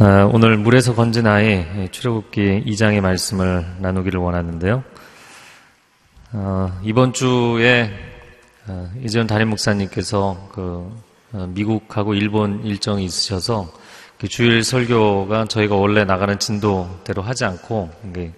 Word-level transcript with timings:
아, 0.00 0.30
오늘 0.32 0.56
물에서 0.56 0.94
건진 0.94 1.26
아이 1.26 1.90
출애굽기 1.90 2.62
2장의 2.66 3.00
말씀을 3.00 3.66
나누기를 3.80 4.20
원하는데요. 4.20 4.84
어, 6.34 6.80
이번 6.84 7.12
주에 7.12 7.90
어, 8.68 8.92
이재현 9.02 9.26
담임 9.26 9.48
목사님께서 9.48 10.50
그 10.52 10.96
어, 11.32 11.46
미국하고 11.52 12.14
일본 12.14 12.64
일정이 12.64 13.04
있으셔서 13.04 13.72
그 14.20 14.28
주일 14.28 14.62
설교가 14.62 15.46
저희가 15.46 15.74
원래 15.74 16.04
나가는 16.04 16.38
진도대로 16.38 17.20
하지 17.22 17.44
않고 17.44 17.90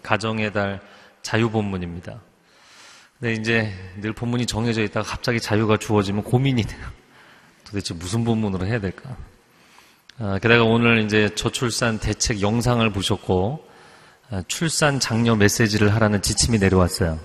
가정의 0.03 0.55
달 0.55 0.81
자유 1.21 1.51
본문입니다. 1.51 2.23
근데 3.19 3.35
이제 3.35 3.71
늘 4.01 4.15
본문이 4.15 4.47
정해져 4.47 4.83
있다가 4.83 5.07
갑자기 5.07 5.39
자유가 5.39 5.77
주어지면 5.77 6.25
고민이 6.25 6.63
돼요. 6.63 6.87
도대체 7.67 7.93
무슨 7.93 8.25
본문으로 8.25 8.65
해야 8.65 8.81
될까? 8.81 9.15
아, 10.23 10.39
게다가 10.39 10.65
오늘 10.65 11.03
이제 11.03 11.31
저출산 11.35 11.99
대책 11.99 12.43
영상을 12.43 12.89
보셨고 12.91 13.67
아, 14.31 14.43
출산 14.49 15.01
장려 15.01 15.35
메시지를 15.35 15.95
하라는 15.95 16.21
지침이 16.21 16.59
내려왔어요. 16.59 17.19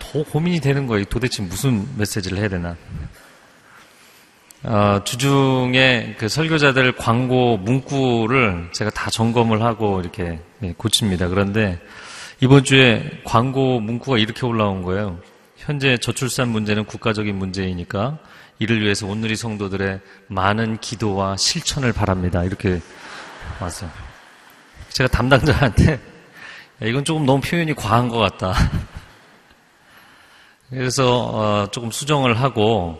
더 0.00 0.24
고민이 0.24 0.58
되는 0.58 0.88
거예요. 0.88 1.04
도대체 1.04 1.44
무슨 1.44 1.86
메시지를 1.96 2.38
해야 2.38 2.48
되나? 2.48 2.76
어, 4.64 5.02
주중에 5.04 6.16
그 6.18 6.28
설교자들 6.28 6.96
광고 6.96 7.58
문구를 7.58 8.70
제가 8.72 8.90
다 8.90 9.08
점검을 9.08 9.62
하고 9.62 10.00
이렇게 10.00 10.40
예, 10.64 10.74
고칩니다. 10.76 11.28
그런데 11.28 11.78
이번 12.40 12.64
주에 12.64 13.08
광고 13.22 13.78
문구가 13.78 14.18
이렇게 14.18 14.44
올라온 14.44 14.82
거예요. 14.82 15.20
현재 15.56 15.96
저출산 15.96 16.48
문제는 16.48 16.86
국가적인 16.86 17.36
문제이니까 17.36 18.18
이를 18.58 18.80
위해서 18.82 19.06
오늘이 19.06 19.36
성도들의 19.36 20.00
많은 20.28 20.78
기도와 20.78 21.36
실천을 21.36 21.92
바랍니다. 21.92 22.44
이렇게 22.44 22.80
왔어요. 23.60 23.90
제가 24.90 25.08
담당자한테 25.08 26.00
이건 26.82 27.04
조금 27.04 27.26
너무 27.26 27.40
표현이 27.40 27.74
과한 27.74 28.08
것 28.08 28.18
같다. 28.18 28.54
그래서 30.70 31.26
어, 31.26 31.70
조금 31.70 31.90
수정을 31.90 32.40
하고 32.40 32.98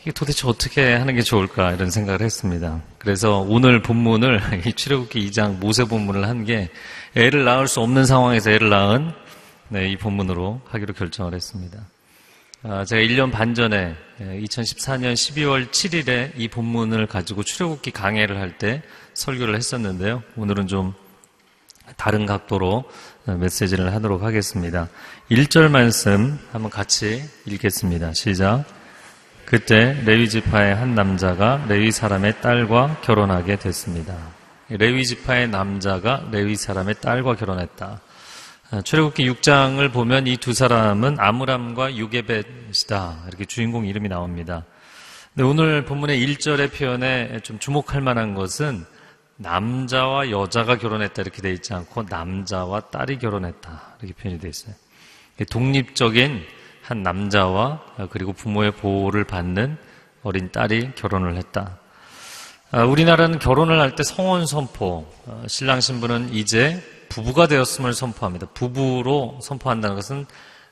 이게 0.00 0.10
도대체 0.10 0.48
어떻게 0.48 0.94
하는 0.94 1.14
게 1.14 1.22
좋을까 1.22 1.72
이런 1.72 1.90
생각을 1.90 2.20
했습니다. 2.22 2.80
그래서 2.98 3.38
오늘 3.38 3.82
본문을 3.82 4.62
이 4.66 4.72
출애굽기 4.72 5.30
2장 5.30 5.58
모세 5.58 5.84
본문을 5.84 6.26
한 6.26 6.44
게 6.44 6.70
애를 7.14 7.44
낳을 7.44 7.68
수 7.68 7.80
없는 7.80 8.06
상황에서 8.06 8.50
애를 8.50 8.68
낳은 8.68 9.12
네, 9.68 9.90
이 9.90 9.96
본문으로 9.96 10.60
하기로 10.68 10.94
결정을 10.94 11.34
했습니다. 11.34 11.78
아, 12.64 12.84
제가 12.84 13.02
1년 13.02 13.32
반 13.32 13.54
전에 13.54 13.96
2014년 14.20 15.14
12월 15.14 15.70
7일에 15.70 16.30
이 16.36 16.46
본문을 16.46 17.08
가지고 17.08 17.42
출애굽기 17.42 17.90
강해를 17.90 18.38
할 18.38 18.52
때 18.58 18.82
설교를 19.14 19.56
했었는데요. 19.56 20.22
오늘은 20.36 20.68
좀 20.68 20.94
다른 21.96 22.24
각도로 22.24 22.84
메시지를 23.24 23.92
하도록 23.94 24.22
하겠습니다. 24.22 24.88
1절 25.30 25.70
말씀 25.70 26.38
한번 26.52 26.70
같이 26.70 27.24
읽겠습니다. 27.46 28.12
시작. 28.14 28.64
그때 29.44 30.00
레위 30.04 30.28
지파의 30.28 30.76
한 30.76 30.94
남자가 30.94 31.64
레위 31.68 31.90
사람의 31.90 32.40
딸과 32.42 33.00
결혼하게 33.02 33.56
됐습니다. 33.56 34.16
레위 34.68 35.04
지파의 35.04 35.48
남자가 35.48 36.28
레위 36.30 36.54
사람의 36.54 36.94
딸과 37.00 37.34
결혼했다. 37.34 38.00
아, 38.74 38.80
출애굽기 38.80 39.28
6장을 39.30 39.92
보면 39.92 40.26
이 40.26 40.38
두 40.38 40.54
사람은 40.54 41.16
아므람과 41.20 41.94
유게벳이다. 41.94 43.24
이렇게 43.28 43.44
주인공 43.44 43.84
이름이 43.84 44.08
나옵니다. 44.08 44.64
근데 45.34 45.44
오늘 45.46 45.84
본문의 45.84 46.26
1절의 46.26 46.72
표현에 46.72 47.40
좀 47.42 47.58
주목할 47.58 48.00
만한 48.00 48.34
것은 48.34 48.86
남자와 49.36 50.30
여자가 50.30 50.78
결혼했다 50.78 51.20
이렇게 51.20 51.42
되어 51.42 51.52
있지 51.52 51.74
않고 51.74 52.04
남자와 52.08 52.80
딸이 52.90 53.18
결혼했다 53.18 53.96
이렇게 54.00 54.14
표현이 54.14 54.40
되어 54.40 54.48
있어요. 54.48 54.74
독립적인 55.50 56.42
한 56.82 57.02
남자와 57.02 57.80
그리고 58.10 58.32
부모의 58.32 58.72
보호를 58.72 59.24
받는 59.24 59.76
어린 60.22 60.50
딸이 60.50 60.92
결혼을 60.94 61.36
했다. 61.36 61.78
아, 62.70 62.84
우리나라는 62.84 63.38
결혼을 63.38 63.78
할 63.80 63.96
때 63.96 64.02
성원 64.02 64.46
선포, 64.46 65.06
어, 65.26 65.44
신랑 65.46 65.80
신부는 65.82 66.32
이제 66.32 66.82
부부가 67.12 67.46
되었음을 67.46 67.92
선포합니다. 67.92 68.46
부부로 68.54 69.38
선포한다는 69.42 69.96
것은 69.96 70.24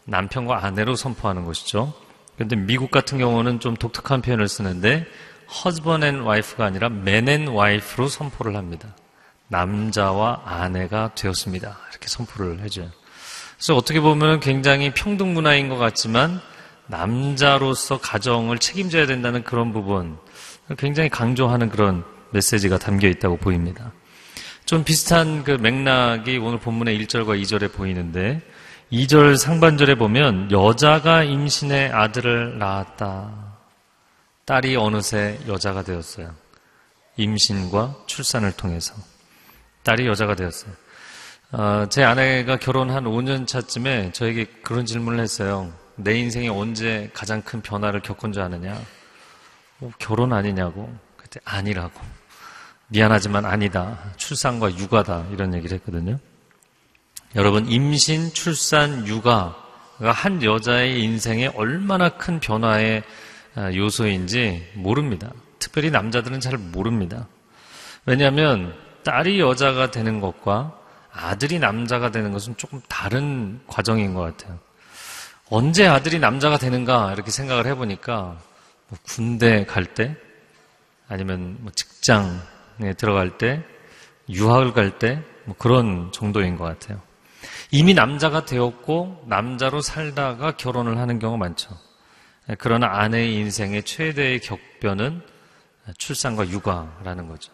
남편과 0.07 0.65
아내로 0.65 0.97
선포하는 0.97 1.45
것이죠. 1.45 1.93
그런데 2.35 2.57
미국 2.57 2.91
같은 2.91 3.19
경우는 3.19 3.61
좀 3.61 3.77
독특한 3.77 4.23
표현을 4.23 4.49
쓰는데 4.49 5.07
husband 5.53 6.07
and 6.07 6.27
wife가 6.27 6.65
아니라 6.65 6.87
man 6.87 7.29
and 7.29 7.51
wife로 7.51 8.09
선포를 8.09 8.57
합니다. 8.57 8.89
남자와 9.49 10.43
아내가 10.47 11.11
되었습니다. 11.15 11.79
이렇게 11.91 12.09
선포를 12.09 12.61
해줘요. 12.61 12.89
그래서 13.57 13.77
어떻게 13.77 14.01
보면 14.01 14.41
굉장히 14.41 14.95
평등 14.95 15.35
문화인 15.35 15.69
것 15.69 15.77
같지만 15.77 16.41
남자로서 16.87 18.01
가정을 18.01 18.59
책임져야 18.59 19.07
된다는 19.07 19.45
그런 19.45 19.75
부분 19.75 20.17
굉장히 20.79 21.11
강조하는 21.11 21.69
그런 21.69 22.03
메시지가 22.31 22.79
담겨 22.79 23.09
있다고 23.09 23.37
보입니다. 23.37 23.93
좀 24.71 24.85
비슷한 24.85 25.43
그 25.43 25.51
맥락이 25.51 26.39
오늘 26.39 26.61
본문의 26.61 26.97
1절과 27.01 27.43
2절에 27.43 27.73
보이는데 27.73 28.41
2절 28.93 29.37
상반절에 29.37 29.97
보면 29.97 30.53
여자가 30.53 31.25
임신의 31.25 31.91
아들을 31.91 32.57
낳았다. 32.57 33.57
딸이 34.45 34.77
어느새 34.77 35.41
여자가 35.49 35.83
되었어요. 35.83 36.33
임신과 37.17 37.97
출산을 38.07 38.53
통해서. 38.53 38.95
딸이 39.83 40.07
여자가 40.07 40.37
되었어요. 40.37 40.73
어, 41.51 41.87
제 41.91 42.05
아내가 42.05 42.57
결혼한 42.57 43.07
5년 43.07 43.49
차쯤에 43.49 44.13
저에게 44.13 44.45
그런 44.63 44.87
질문을 44.87 45.19
했어요. 45.19 45.73
내 45.97 46.15
인생에 46.17 46.47
언제 46.47 47.11
가장 47.13 47.43
큰 47.43 47.61
변화를 47.61 48.03
겪은 48.03 48.33
줄 48.33 48.45
아느냐? 48.45 48.81
어, 49.81 49.91
결혼 49.99 50.33
아니냐고. 50.33 50.97
그때 51.17 51.41
아니라고. 51.45 52.20
미안하지만 52.91 53.45
아니다. 53.47 53.99
출산과 54.17 54.77
육아다. 54.77 55.27
이런 55.33 55.55
얘기를 55.55 55.77
했거든요. 55.79 56.19
여러분, 57.37 57.69
임신, 57.69 58.33
출산, 58.33 59.07
육아가 59.07 59.55
한 60.01 60.43
여자의 60.43 61.03
인생에 61.05 61.53
얼마나 61.55 62.09
큰 62.09 62.41
변화의 62.41 63.05
아, 63.55 63.73
요소인지 63.73 64.73
모릅니다. 64.75 65.31
특별히 65.61 65.91
남자들은 65.91 66.41
잘 66.41 66.57
모릅니다. 66.57 67.29
왜냐하면 68.07 68.75
딸이 69.05 69.39
여자가 69.39 69.91
되는 69.93 70.21
것과 70.21 70.77
아들이 71.13 71.59
남자가 71.59 72.11
되는 72.11 72.33
것은 72.33 72.57
조금 72.57 72.81
다른 72.89 73.61
과정인 73.67 74.15
것 74.15 74.23
같아요. 74.23 74.59
언제 75.49 75.87
아들이 75.87 76.19
남자가 76.19 76.59
되는가 76.59 77.13
이렇게 77.13 77.31
생각을 77.31 77.67
해보니까 77.67 78.37
뭐 78.89 78.99
군대 79.03 79.65
갈 79.65 79.85
때, 79.85 80.17
아니면 81.09 81.57
뭐 81.61 81.73
직장 81.75 82.41
네, 82.41 82.60
들어갈 82.97 83.39
때, 83.39 83.63
유학을 84.29 84.73
갈 84.73 84.99
때, 84.99 85.23
뭐 85.45 85.55
그런 85.59 86.11
정도인 86.13 86.57
것 86.57 86.65
같아요. 86.65 87.01
이미 87.71 87.95
남자가 87.95 88.45
되었고, 88.45 89.25
남자로 89.27 89.81
살다가 89.81 90.57
결혼을 90.57 90.99
하는 90.99 91.19
경우가 91.19 91.39
많죠. 91.39 91.71
네, 92.47 92.57
그러나 92.59 92.89
아내의 93.01 93.35
인생의 93.37 93.85
최대의 93.85 94.41
격변은 94.41 95.23
출산과 95.99 96.49
육아라는 96.49 97.29
거죠. 97.29 97.53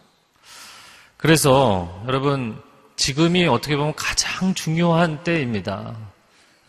그래서 1.17 2.03
여러분, 2.07 2.61
지금이 2.95 3.45
어떻게 3.47 3.75
보면 3.75 3.93
가장 3.95 4.53
중요한 4.53 5.23
때입니다. 5.23 5.95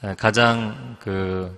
네, 0.02 0.14
가장 0.16 0.96
그, 1.00 1.56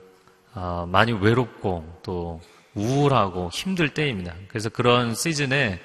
어, 0.55 0.87
많이 0.88 1.12
외롭고 1.12 2.00
또 2.03 2.41
우울하고 2.75 3.50
힘들 3.53 3.88
때입니다. 3.88 4.35
그래서 4.49 4.69
그런 4.69 5.14
시즌에 5.14 5.81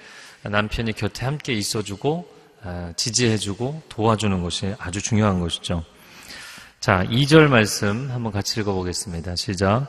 남편이 0.50 0.94
곁에 0.94 1.26
함께 1.26 1.54
있어주고 1.54 2.36
아, 2.64 2.94
지지해주고 2.96 3.84
도와주는 3.90 4.42
것이 4.42 4.74
아주 4.80 5.02
중요한 5.02 5.40
것이죠. 5.40 5.84
자, 6.80 7.04
2절 7.06 7.48
말씀 7.48 8.10
한번 8.12 8.32
같이 8.32 8.60
읽어보겠습니다. 8.60 9.36
시작. 9.36 9.88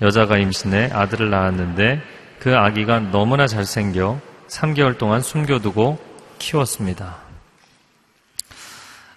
여자가 0.00 0.38
임신해 0.38 0.90
아들을 0.92 1.30
낳았는데 1.30 2.00
그 2.38 2.56
아기가 2.56 3.00
너무나 3.00 3.46
잘생겨 3.46 4.20
3개월 4.48 4.96
동안 4.96 5.20
숨겨두고 5.20 5.98
키웠습니다. 6.38 7.16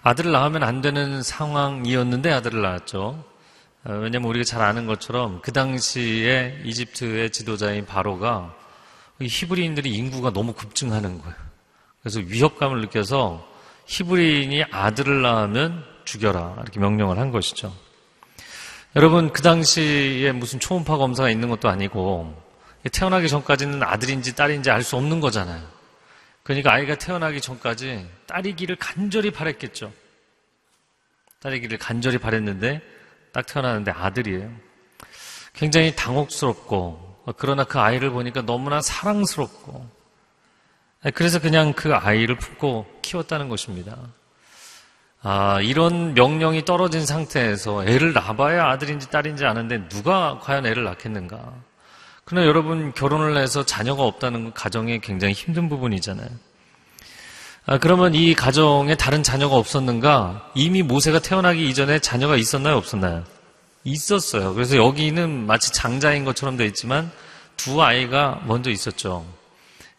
아들을 0.02 0.32
낳으면 0.32 0.62
안 0.64 0.80
되는 0.80 1.22
상황이었는데 1.22 2.32
아들을 2.32 2.60
낳았죠. 2.60 3.24
아, 3.84 3.92
왜냐면 3.92 4.28
우리가 4.28 4.44
잘 4.44 4.62
아는 4.62 4.86
것처럼 4.86 5.40
그 5.42 5.52
당시에 5.52 6.60
이집트의 6.64 7.30
지도자인 7.30 7.86
바로가 7.86 8.54
히브리인들이 9.26 9.90
인구가 9.90 10.32
너무 10.32 10.52
급증하는 10.52 11.20
거예요. 11.20 11.36
그래서 12.00 12.20
위협감을 12.20 12.80
느껴서 12.80 13.46
히브리인이 13.86 14.64
아들을 14.70 15.22
낳으면 15.22 15.84
죽여라 16.04 16.56
이렇게 16.62 16.80
명령을 16.80 17.18
한 17.18 17.30
것이죠. 17.30 17.74
여러분 18.96 19.32
그 19.32 19.42
당시에 19.42 20.32
무슨 20.32 20.60
초음파 20.60 20.96
검사가 20.96 21.30
있는 21.30 21.48
것도 21.48 21.68
아니고 21.68 22.40
태어나기 22.90 23.28
전까지는 23.28 23.82
아들인지 23.82 24.34
딸인지 24.34 24.70
알 24.70 24.82
수 24.82 24.96
없는 24.96 25.20
거잖아요. 25.20 25.66
그러니까 26.42 26.72
아이가 26.72 26.96
태어나기 26.96 27.40
전까지 27.40 28.06
딸이기를 28.26 28.76
간절히 28.76 29.30
바랬겠죠. 29.30 29.92
딸이기를 31.40 31.78
간절히 31.78 32.18
바랬는데 32.18 32.80
딱 33.32 33.46
태어나는데 33.46 33.92
아들이에요. 33.92 34.50
굉장히 35.54 35.94
당혹스럽고 35.94 37.11
그러나 37.36 37.64
그 37.64 37.78
아이를 37.78 38.10
보니까 38.10 38.42
너무나 38.42 38.80
사랑스럽고 38.80 39.86
그래서 41.14 41.40
그냥 41.40 41.72
그 41.72 41.94
아이를 41.94 42.36
품고 42.36 42.86
키웠다는 43.02 43.48
것입니다. 43.48 43.96
아, 45.24 45.60
이런 45.60 46.14
명령이 46.14 46.64
떨어진 46.64 47.06
상태에서 47.06 47.84
애를 47.86 48.12
낳아봐야 48.12 48.66
아들인지 48.66 49.10
딸인지 49.10 49.44
아는데 49.44 49.88
누가 49.88 50.40
과연 50.40 50.66
애를 50.66 50.82
낳겠는가? 50.84 51.52
그러나 52.24 52.46
여러분 52.46 52.92
결혼을 52.92 53.36
해서 53.36 53.64
자녀가 53.64 54.02
없다는 54.02 54.52
가정이 54.52 55.00
굉장히 55.00 55.34
힘든 55.34 55.68
부분이잖아요. 55.68 56.28
아, 57.66 57.78
그러면 57.78 58.14
이 58.14 58.34
가정에 58.34 58.96
다른 58.96 59.22
자녀가 59.22 59.56
없었는가? 59.56 60.50
이미 60.54 60.82
모세가 60.82 61.20
태어나기 61.20 61.68
이전에 61.68 62.00
자녀가 62.00 62.36
있었나요? 62.36 62.76
없었나요? 62.76 63.24
있었어요. 63.84 64.54
그래서 64.54 64.76
여기는 64.76 65.46
마치 65.46 65.72
장자인 65.72 66.24
것처럼 66.24 66.56
되어 66.56 66.66
있지만 66.66 67.10
두 67.56 67.82
아이가 67.82 68.40
먼저 68.46 68.70
있었죠. 68.70 69.24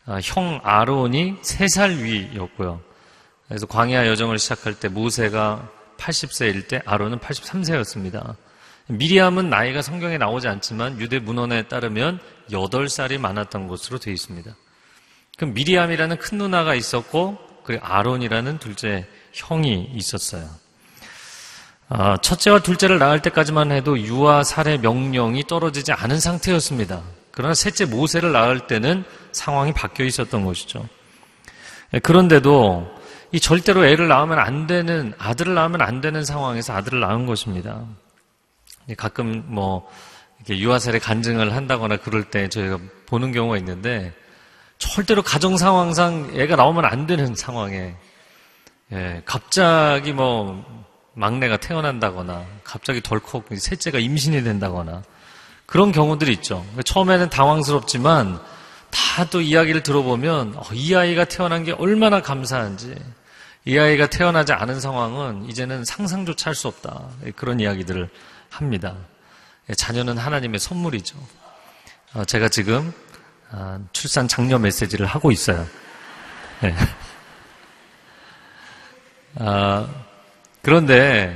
아, 0.05 0.19
형 0.23 0.59
아론이 0.63 1.35
세 1.41 1.67
살 1.67 1.97
위였고요. 2.03 2.81
그래서 3.47 3.65
광야 3.65 4.07
여정을 4.07 4.39
시작할 4.39 4.73
때 4.79 4.87
모세가 4.89 5.69
80세일 5.97 6.67
때 6.67 6.81
아론은 6.85 7.19
83세였습니다. 7.19 8.35
미리암은 8.87 9.49
나이가 9.49 9.81
성경에 9.81 10.17
나오지 10.17 10.47
않지만 10.47 10.99
유대 10.99 11.19
문헌에 11.19 11.67
따르면 11.67 12.19
8살이 12.51 13.17
많았던 13.17 13.67
것으로 13.67 13.99
되어 13.99 14.13
있습니다. 14.13 14.53
그럼 15.37 15.53
미리암이라는 15.53 16.17
큰 16.17 16.37
누나가 16.37 16.75
있었고 16.75 17.37
그리고 17.63 17.85
아론이라는 17.85 18.57
둘째 18.59 19.07
형이 19.31 19.91
있었어요. 19.93 20.49
아, 21.95 22.17
첫째와 22.17 22.63
둘째를 22.63 22.97
낳을 22.97 23.21
때까지만 23.21 23.71
해도 23.71 23.99
유아 23.99 24.43
살해 24.43 24.79
명령이 24.79 25.43
떨어지지 25.43 25.91
않은 25.91 26.19
상태였습니다. 26.19 27.03
그러나 27.29 27.53
셋째 27.53 27.85
모세를 27.85 28.31
낳을 28.31 28.65
때는 28.65 29.03
상황이 29.31 29.71
바뀌어 29.73 30.03
있었던 30.07 30.43
것이죠. 30.43 30.89
예, 31.93 31.99
그런데도 31.99 32.91
이 33.31 33.39
절대로 33.39 33.85
애를 33.85 34.07
낳으면 34.07 34.39
안 34.39 34.65
되는 34.65 35.13
아들을 35.19 35.53
낳으면 35.53 35.81
안 35.81 36.01
되는 36.01 36.25
상황에서 36.25 36.73
아들을 36.73 36.99
낳은 36.99 37.27
것입니다. 37.27 37.83
가끔 38.97 39.43
뭐 39.45 39.87
이렇게 40.39 40.57
유아살에 40.57 40.97
간증을 40.97 41.55
한다거나 41.55 41.97
그럴 41.97 42.23
때 42.23 42.49
저희가 42.49 42.79
보는 43.05 43.31
경우가 43.31 43.57
있는데 43.57 44.13
절대로 44.79 45.21
가정 45.21 45.57
상황상 45.57 46.31
애가 46.33 46.55
나오면 46.55 46.85
안 46.85 47.05
되는 47.05 47.35
상황에 47.35 47.93
예, 48.93 49.21
갑자기 49.25 50.11
뭐 50.11 50.82
막내가 51.13 51.57
태어난다거나 51.57 52.45
갑자기 52.63 53.01
덜컥 53.01 53.45
셋째가 53.55 53.99
임신이 53.99 54.43
된다거나 54.43 55.03
그런 55.65 55.91
경우들이 55.91 56.31
있죠. 56.33 56.65
처음에는 56.83 57.29
당황스럽지만 57.29 58.39
다 58.89 59.25
또 59.25 59.41
이야기를 59.41 59.83
들어보면 59.83 60.55
어, 60.57 60.63
이 60.73 60.95
아이가 60.95 61.25
태어난 61.25 61.63
게 61.63 61.71
얼마나 61.71 62.21
감사한지 62.21 62.95
이 63.65 63.77
아이가 63.77 64.07
태어나지 64.07 64.53
않은 64.53 64.79
상황은 64.79 65.49
이제는 65.49 65.85
상상조차 65.85 66.49
할 66.49 66.55
수 66.55 66.67
없다. 66.67 67.09
그런 67.35 67.59
이야기들을 67.59 68.09
합니다. 68.49 68.95
예, 69.69 69.73
자녀는 69.75 70.17
하나님의 70.17 70.59
선물이죠. 70.59 71.15
어, 72.15 72.25
제가 72.25 72.49
지금 72.49 72.91
아, 73.51 73.79
출산 73.93 74.27
장려 74.27 74.57
메시지를 74.57 75.05
하고 75.05 75.31
있어요. 75.31 75.65
네. 76.61 76.75
아, 79.37 79.87
그런데 80.63 81.35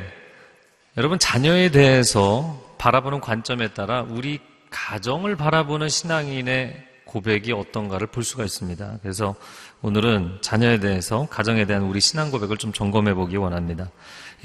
여러분 0.95 1.19
자녀에 1.19 1.69
대해서 1.69 2.63
바라보는 2.77 3.19
관점에 3.19 3.67
따라 3.73 4.01
우리 4.01 4.39
가정을 4.69 5.35
바라보는 5.35 5.89
신앙인의 5.89 6.87
고백이 7.03 7.51
어떤가를 7.51 8.07
볼 8.07 8.23
수가 8.23 8.45
있습니다. 8.45 8.99
그래서 9.01 9.35
오늘은 9.81 10.37
자녀에 10.39 10.79
대해서 10.79 11.27
가정에 11.29 11.65
대한 11.65 11.83
우리 11.83 11.99
신앙 11.99 12.31
고백을 12.31 12.55
좀 12.55 12.71
점검해 12.71 13.15
보기 13.15 13.35
원합니다. 13.35 13.89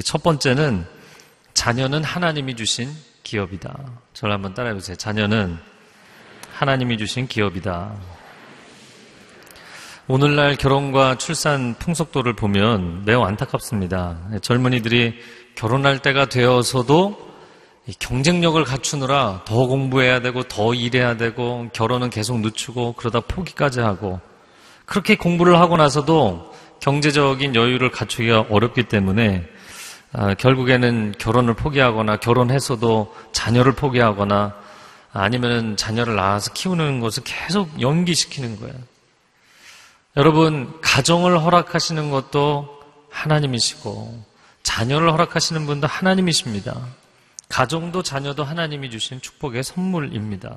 첫 0.04 0.24
번째는 0.24 0.84
자녀는 1.54 2.02
하나님이 2.02 2.56
주신 2.56 2.90
기업이다. 3.22 3.72
저를 4.14 4.34
한번 4.34 4.52
따라해 4.52 4.74
보세요. 4.74 4.96
자녀는 4.96 5.58
하나님이 6.54 6.98
주신 6.98 7.28
기업이다. 7.28 7.94
오늘날 10.14 10.56
결혼과 10.56 11.16
출산 11.16 11.74
풍속도를 11.78 12.34
보면 12.34 13.06
매우 13.06 13.22
안타깝습니다. 13.22 14.18
젊은이들이 14.42 15.14
결혼할 15.54 16.00
때가 16.00 16.26
되어서도 16.26 17.16
경쟁력을 17.98 18.62
갖추느라 18.62 19.40
더 19.46 19.66
공부해야 19.66 20.20
되고 20.20 20.42
더 20.42 20.74
일해야 20.74 21.16
되고 21.16 21.66
결혼은 21.72 22.10
계속 22.10 22.40
늦추고 22.40 22.92
그러다 22.92 23.20
포기까지 23.20 23.80
하고 23.80 24.20
그렇게 24.84 25.16
공부를 25.16 25.58
하고 25.58 25.78
나서도 25.78 26.52
경제적인 26.80 27.54
여유를 27.54 27.90
갖추기가 27.90 28.44
어렵기 28.50 28.82
때문에 28.82 29.48
아, 30.12 30.34
결국에는 30.34 31.14
결혼을 31.16 31.54
포기하거나 31.54 32.18
결혼해서도 32.18 33.14
자녀를 33.32 33.72
포기하거나 33.72 34.52
아니면 35.14 35.78
자녀를 35.78 36.16
낳아서 36.16 36.52
키우는 36.52 37.00
것을 37.00 37.22
계속 37.24 37.80
연기시키는 37.80 38.60
거예요. 38.60 38.91
여러분, 40.18 40.78
가정을 40.82 41.42
허락하시는 41.42 42.10
것도 42.10 42.68
하나님이시고, 43.08 44.22
자녀를 44.62 45.10
허락하시는 45.10 45.64
분도 45.64 45.86
하나님이십니다. 45.86 46.86
가정도 47.48 48.02
자녀도 48.02 48.44
하나님이 48.44 48.90
주신 48.90 49.22
축복의 49.22 49.62
선물입니다. 49.62 50.54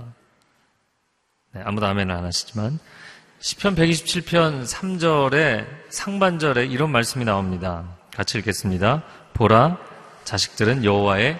네, 1.54 1.62
아무도 1.63 1.86
아멘을 1.86 2.13
안 2.13 2.25
하시지만, 2.25 2.80
10편 3.40 3.78
127편 3.78 4.68
3절에 4.68 5.66
상반절에 5.90 6.66
이런 6.66 6.92
말씀이 6.92 7.24
나옵니다. 7.24 7.85
같이 8.14 8.38
읽겠습니다. 8.40 9.04
보라, 9.33 9.78
자식들은 10.26 10.83
여호와의 10.83 11.40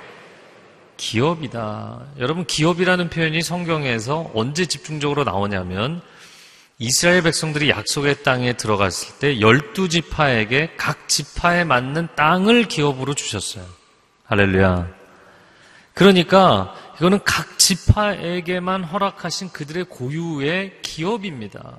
기업이다. 0.96 2.06
여러분, 2.20 2.46
기업이라는 2.46 3.10
표현이 3.10 3.42
성경에서 3.42 4.32
언제 4.34 4.66
집중적으로 4.66 5.26
나오냐면 5.26 6.02
이스라엘 6.78 7.22
백성들이 7.22 7.70
약속의 7.70 8.24
땅에 8.24 8.54
들어갔을 8.54 9.20
때 9.20 9.40
열두 9.40 9.88
지파에게 9.88 10.74
각 10.76 11.08
지파에 11.08 11.64
맞는 11.64 12.10
땅을 12.16 12.68
기업으로 12.68 13.14
주셨어요. 13.14 13.66
할렐루야. 14.26 14.88
그러니까 15.94 16.76
이거는 16.98 17.20
각 17.24 17.58
지파에게만 17.58 18.84
허락하신 18.84 19.50
그들의 19.52 19.86
고유의 19.86 20.82
기업입니다. 20.82 21.78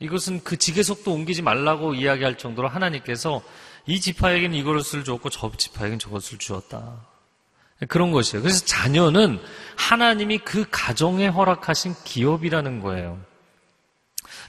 이것은 0.00 0.42
그 0.42 0.56
지계석도 0.56 1.12
옮기지 1.12 1.42
말라고 1.42 1.94
이야기할 1.94 2.36
정도로 2.36 2.66
하나님께서 2.68 3.42
이 3.86 4.00
지파에게는 4.00 4.56
이것을 4.56 5.04
주었고 5.04 5.30
저 5.30 5.52
지파에게는 5.56 6.00
저것을 6.00 6.38
주었다. 6.38 7.06
그런 7.86 8.10
것이에요. 8.10 8.42
그래서 8.42 8.64
자녀는 8.64 9.40
하나님이 9.76 10.38
그 10.38 10.64
가정에 10.70 11.28
허락하신 11.28 11.94
기업이라는 12.04 12.80
거예요. 12.80 13.20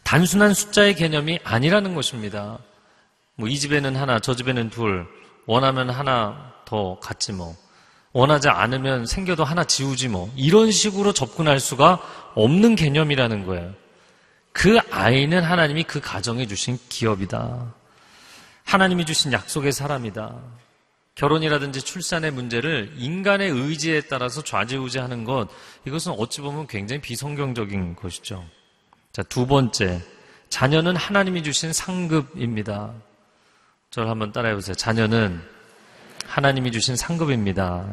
단순한 0.05 0.53
숫자의 0.53 0.95
개념이 0.95 1.39
아니라는 1.43 1.95
것입니다. 1.95 2.59
뭐 3.35 3.49
이 3.49 3.59
집에는 3.59 3.95
하나, 3.95 4.19
저 4.19 4.35
집에는 4.35 4.69
둘, 4.69 5.05
원하면 5.45 5.89
하나 5.89 6.53
더 6.63 6.97
갖지 6.99 7.33
뭐. 7.33 7.55
원하지 8.13 8.47
않으면 8.47 9.07
생겨도 9.07 9.43
하나 9.43 9.65
지우지 9.65 10.07
뭐. 10.07 10.31
이런 10.37 10.71
식으로 10.71 11.11
접근할 11.11 11.59
수가 11.59 11.99
없는 12.35 12.75
개념이라는 12.75 13.45
거예요. 13.45 13.73
그 14.53 14.79
아이는 14.89 15.43
하나님이 15.43 15.83
그 15.83 15.99
가정에 15.99 16.45
주신 16.47 16.77
기업이다. 16.87 17.73
하나님이 18.63 19.05
주신 19.05 19.33
약속의 19.33 19.73
사람이다. 19.73 20.33
결혼이라든지 21.15 21.81
출산의 21.81 22.31
문제를 22.31 22.93
인간의 22.95 23.49
의지에 23.49 24.01
따라서 24.01 24.43
좌지우지하는 24.43 25.23
것, 25.23 25.49
이것은 25.85 26.13
어찌 26.13 26.41
보면 26.41 26.67
굉장히 26.67 27.01
비성경적인 27.01 27.95
것이죠. 27.95 28.45
자, 29.15 29.23
두 29.23 29.47
번째. 29.47 30.01
자녀는 30.49 30.97
하나님이 30.97 31.41
주신 31.41 31.71
상급입니다. 31.71 32.91
저를 33.89 34.09
한번 34.09 34.33
따라해 34.33 34.53
보세요. 34.55 34.75
자녀는 34.75 35.41
하나님이 36.25 36.73
주신 36.73 36.97
상급입니다. 36.97 37.87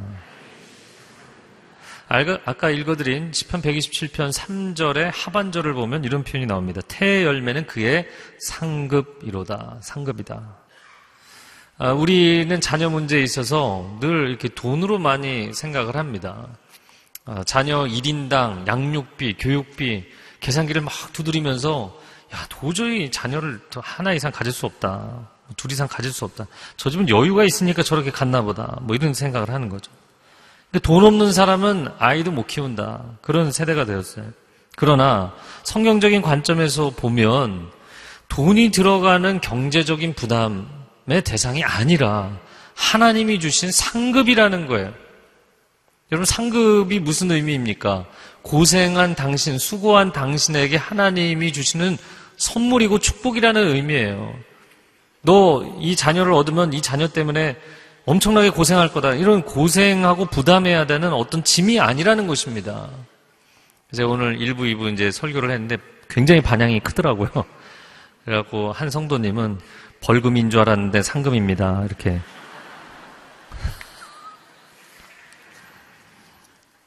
아까 2.08 2.70
읽어드린 2.70 3.30
10편 3.30 3.62
127편 3.62 4.32
3절의 4.32 5.12
하반절을 5.14 5.74
보면 5.74 6.02
이런 6.02 6.24
표현이 6.24 6.46
나옵니다. 6.46 6.80
태의 6.88 7.22
열매는 7.22 7.68
그의 7.68 8.08
상급이로다. 8.40 9.78
상급이다. 9.80 10.56
아, 11.78 11.92
우리는 11.92 12.60
자녀 12.60 12.90
문제에 12.90 13.22
있어서 13.22 13.96
늘 14.00 14.28
이렇게 14.28 14.48
돈으로 14.48 14.98
많이 14.98 15.54
생각을 15.54 15.94
합니다. 15.94 16.48
아, 17.26 17.44
자녀 17.44 17.84
1인당 17.84 18.66
양육비, 18.66 19.36
교육비, 19.38 20.04
계산기를 20.42 20.82
막 20.82 20.92
두드리면서 21.12 21.96
야, 22.34 22.46
도저히 22.48 23.10
자녀를 23.10 23.60
하나 23.82 24.12
이상 24.12 24.30
가질 24.32 24.52
수 24.52 24.66
없다. 24.66 25.28
뭐둘 25.46 25.72
이상 25.72 25.88
가질 25.88 26.12
수 26.12 26.24
없다. 26.24 26.46
저 26.76 26.90
집은 26.90 27.08
여유가 27.08 27.44
있으니까 27.44 27.82
저렇게 27.82 28.10
갔나 28.10 28.42
보다. 28.42 28.78
뭐 28.82 28.94
이런 28.96 29.14
생각을 29.14 29.50
하는 29.50 29.68
거죠. 29.68 29.90
돈 30.82 31.04
없는 31.04 31.32
사람은 31.32 31.88
아이도 31.98 32.32
못 32.32 32.46
키운다. 32.46 33.18
그런 33.20 33.52
세대가 33.52 33.84
되었어요. 33.84 34.24
그러나 34.76 35.34
성경적인 35.64 36.22
관점에서 36.22 36.90
보면 36.90 37.70
돈이 38.28 38.70
들어가는 38.70 39.40
경제적인 39.42 40.14
부담의 40.14 41.22
대상이 41.24 41.62
아니라 41.62 42.34
하나님이 42.74 43.38
주신 43.38 43.70
상급이라는 43.70 44.66
거예요. 44.66 44.94
여러분 46.10 46.24
상급이 46.24 47.00
무슨 47.00 47.30
의미입니까? 47.30 48.06
고생한 48.42 49.14
당신, 49.14 49.58
수고한 49.58 50.12
당신에게 50.12 50.76
하나님이 50.76 51.52
주시는 51.52 51.96
선물이고 52.36 52.98
축복이라는 52.98 53.74
의미예요. 53.74 54.34
너 55.22 55.62
이 55.80 55.96
자녀를 55.96 56.32
얻으면 56.32 56.72
이 56.72 56.80
자녀 56.82 57.08
때문에 57.08 57.56
엄청나게 58.04 58.50
고생할 58.50 58.92
거다. 58.92 59.14
이런 59.14 59.42
고생하고 59.42 60.26
부담해야 60.26 60.86
되는 60.86 61.12
어떤 61.12 61.44
짐이 61.44 61.78
아니라는 61.78 62.26
것입니다. 62.26 62.88
제가 63.92 64.08
오늘 64.08 64.38
1부, 64.38 64.60
2부 64.60 64.92
이제 64.92 65.10
설교를 65.10 65.50
했는데 65.50 65.76
굉장히 66.08 66.40
반향이 66.40 66.80
크더라고요. 66.80 67.30
그래갖고 68.24 68.72
한 68.72 68.90
성도님은 68.90 69.58
벌금인 70.00 70.50
줄 70.50 70.60
알았는데 70.60 71.02
상금입니다. 71.02 71.84
이렇게. 71.84 72.20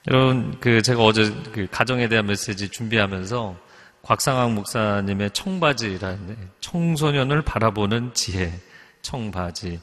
여러분, 0.07 0.55
그 0.59 0.81
제가 0.81 1.03
어제 1.03 1.33
그 1.51 1.67
가정에 1.71 2.07
대한 2.07 2.27
메시지 2.27 2.69
준비하면서 2.69 3.57
곽상학 4.03 4.53
목사님의 4.53 5.31
청바지라는 5.31 6.37
청소년을 6.59 7.41
바라보는 7.41 8.13
지혜, 8.13 8.53
청바지 9.01 9.79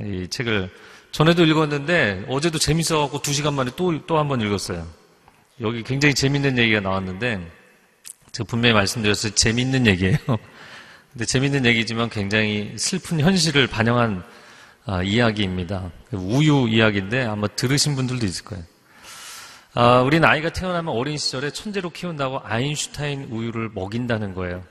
이 0.00 0.28
책을 0.30 0.70
전에도 1.10 1.44
읽었는데 1.44 2.26
어제도 2.28 2.58
재밌어갖고 2.58 3.22
두 3.22 3.32
시간 3.32 3.54
만에 3.54 3.70
또 3.76 3.92
또 4.06 4.16
한 4.18 4.28
번 4.28 4.40
읽었어요. 4.40 4.86
여기 5.60 5.82
굉장히 5.82 6.14
재밌는 6.14 6.58
얘기가 6.58 6.80
나왔는데 6.80 7.40
제가 8.32 8.46
분명히 8.48 8.74
말씀드렸어요. 8.74 9.34
재밌는 9.34 9.86
얘기예요. 9.88 10.16
근데 11.12 11.24
재밌는 11.24 11.64
얘기지만 11.66 12.10
굉장히 12.10 12.74
슬픈 12.76 13.20
현실을 13.20 13.66
반영한 13.68 14.24
아, 14.86 15.02
이야기입니다. 15.02 15.90
우유 16.12 16.68
이야기인데 16.68 17.24
아마 17.24 17.46
들으신 17.48 17.94
분들도 17.96 18.24
있을 18.26 18.44
거예요. 18.44 18.64
아, 19.76 20.02
우린 20.02 20.24
아이가 20.24 20.50
태어나면 20.50 20.94
어린 20.94 21.18
시절에 21.18 21.50
천재로 21.50 21.90
키운다고 21.90 22.40
아인슈타인 22.44 23.24
우유를 23.30 23.70
먹인다는 23.74 24.34
거예요. 24.34 24.62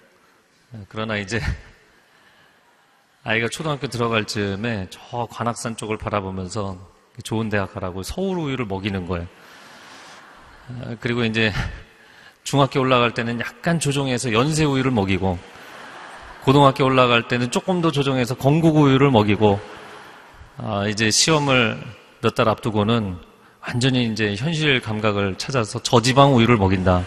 그러나 0.88 1.18
이제 1.18 1.42
아이가 3.26 3.50
초등학교 3.50 3.88
들어갈 3.88 4.26
즈음에 4.26 4.88
저 4.90 5.28
관악산 5.30 5.76
쪽을 5.76 5.98
바라보면서 5.98 6.78
좋은 7.24 7.50
대학 7.50 7.74
가라고 7.74 8.02
서울 8.02 8.40
우유를 8.40 8.66
먹이는 8.66 9.06
거예요. 9.08 9.28
아, 10.70 10.96
그리고 11.02 11.26
이제 11.26 11.52
중학교 12.46 12.80
올라갈 12.80 13.14
때는 13.14 13.42
약간 13.42 13.80
조정해서 13.80 14.32
연세 14.32 14.64
우유를 14.64 14.92
먹이고 14.92 15.38
고등학교 16.46 16.86
올라갈 16.86 17.28
때는 17.28 17.52
조금 17.52 17.82
더 17.82 17.92
조정해서 17.92 18.36
건국 18.36 18.78
우유를 18.78 19.12
먹이고 19.12 19.60
아, 20.58 20.88
이제 20.88 21.12
시험을 21.12 21.78
몇 22.22 22.36
달 22.36 22.48
앞두고는 22.48 23.18
완전히 23.66 24.06
이제 24.06 24.36
현실 24.36 24.82
감각을 24.82 25.36
찾아서 25.38 25.82
저지방 25.82 26.36
우유를 26.36 26.58
먹인다. 26.58 27.06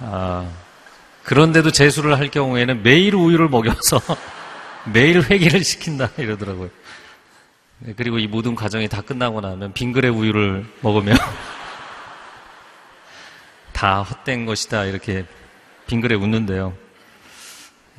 아, 0.00 0.48
그런데도 1.24 1.72
재수를 1.72 2.18
할 2.18 2.30
경우에는 2.30 2.82
매일 2.82 3.16
우유를 3.16 3.48
먹여서 3.48 4.00
매일 4.92 5.22
회개를 5.22 5.64
시킨다 5.64 6.10
이러더라고요. 6.16 6.70
네, 7.80 7.94
그리고 7.96 8.18
이 8.18 8.28
모든 8.28 8.54
과정이 8.54 8.88
다 8.88 9.02
끝나고 9.02 9.40
나면 9.40 9.72
빙그레 9.72 10.08
우유를 10.08 10.64
먹으면 10.80 11.16
다 13.72 14.02
헛된 14.02 14.46
것이다 14.46 14.84
이렇게 14.84 15.24
빙그레 15.88 16.14
웃는데요. 16.14 16.72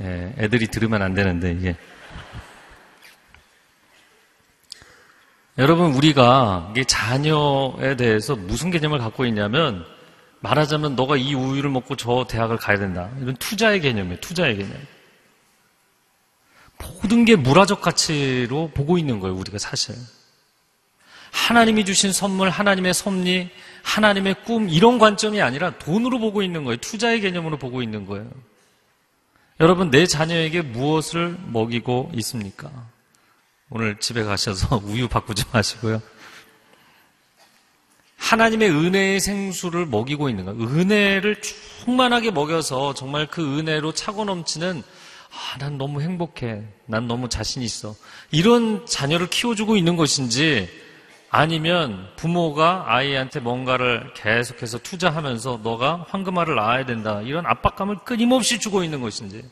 예, 0.01 0.33
애들이 0.37 0.67
들으면 0.67 1.01
안 1.01 1.13
되는데 1.13 1.51
이게 1.51 1.75
여러분, 5.57 5.93
우리가 5.95 6.73
자녀에 6.87 7.95
대해서 7.95 8.35
무슨 8.35 8.69
개념을 8.69 8.99
갖고 8.99 9.25
있냐면, 9.25 9.85
말하자면 10.41 10.95
너가 10.95 11.17
이 11.17 11.33
우유를 11.33 11.71
먹고 11.71 11.95
저 11.95 12.27
대학을 12.29 12.57
가야 12.57 12.77
된다. 12.77 13.09
이런 13.19 13.35
투자의 13.37 13.81
개념이에요. 13.81 14.19
투자의 14.19 14.55
개념. 14.57 14.71
모든 16.77 17.25
게 17.25 17.35
물화적 17.35 17.81
가치로 17.81 18.69
보고 18.75 18.99
있는 18.99 19.19
거예요. 19.19 19.35
우리가 19.35 19.57
사실. 19.57 19.95
하나님이 21.31 21.85
주신 21.85 22.13
선물, 22.13 22.49
하나님의 22.49 22.93
섭리, 22.93 23.49
하나님의 23.81 24.43
꿈, 24.45 24.69
이런 24.69 24.99
관점이 24.99 25.41
아니라 25.41 25.71
돈으로 25.79 26.19
보고 26.19 26.43
있는 26.43 26.65
거예요. 26.65 26.77
투자의 26.77 27.19
개념으로 27.19 27.57
보고 27.57 27.81
있는 27.81 28.05
거예요. 28.05 28.29
여러분, 29.59 29.89
내 29.89 30.05
자녀에게 30.05 30.61
무엇을 30.61 31.35
먹이고 31.47 32.11
있습니까? 32.13 32.69
오늘 33.69 33.99
집에 33.99 34.23
가셔서 34.23 34.77
우유 34.85 35.07
바꾸지 35.07 35.43
마시고요. 35.51 36.01
하나님의 38.17 38.69
은혜의 38.69 39.19
생수를 39.19 39.85
먹이고 39.85 40.29
있는 40.29 40.45
거예요. 40.45 40.61
은혜를 40.61 41.41
충만하게 41.41 42.31
먹여서 42.31 42.93
정말 42.93 43.27
그 43.27 43.59
은혜로 43.59 43.93
차고 43.93 44.25
넘치는 44.25 44.83
아, 45.29 45.57
난 45.59 45.77
너무 45.77 46.01
행복해. 46.01 46.63
난 46.85 47.07
너무 47.07 47.29
자신 47.29 47.61
있어. 47.61 47.95
이런 48.31 48.85
자녀를 48.85 49.27
키워주고 49.27 49.75
있는 49.75 49.95
것인지 49.97 50.69
아니면 51.29 52.09
부모가 52.15 52.85
아이한테 52.87 53.41
뭔가를 53.41 54.13
계속해서 54.15 54.79
투자하면서 54.79 55.59
너가 55.61 56.05
황금알을 56.09 56.55
낳아야 56.55 56.85
된다. 56.85 57.21
이런 57.21 57.45
압박감을 57.45 57.99
끊임없이 58.05 58.59
주고 58.59 58.83
있는 58.83 59.01
것인지 59.01 59.43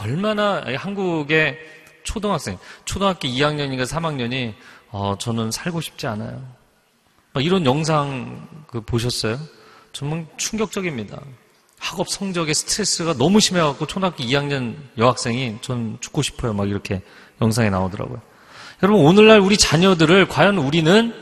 얼마나 0.00 0.62
한국의 0.76 1.58
초등학생, 2.04 2.58
초등학교 2.84 3.28
2학년인가 3.28 3.86
3학년이 3.86 4.54
어, 4.90 5.16
저는 5.18 5.50
살고 5.50 5.80
싶지 5.80 6.06
않아요. 6.06 6.42
이런 7.40 7.64
영상 7.64 8.46
그 8.66 8.80
보셨어요? 8.82 9.38
정말 9.92 10.26
충격적입니다. 10.36 11.20
학업 11.78 12.08
성적에 12.08 12.54
스트레스가 12.54 13.14
너무 13.14 13.40
심해갖고 13.40 13.86
초등학교 13.86 14.22
2학년 14.22 14.76
여학생이 14.98 15.58
전 15.62 15.98
죽고 16.00 16.22
싶어요. 16.22 16.52
막 16.52 16.68
이렇게 16.68 17.02
영상에 17.40 17.70
나오더라고요. 17.70 18.20
여러분, 18.82 19.04
오늘날 19.04 19.40
우리 19.40 19.56
자녀들을 19.56 20.28
과연 20.28 20.58
우리는 20.58 21.14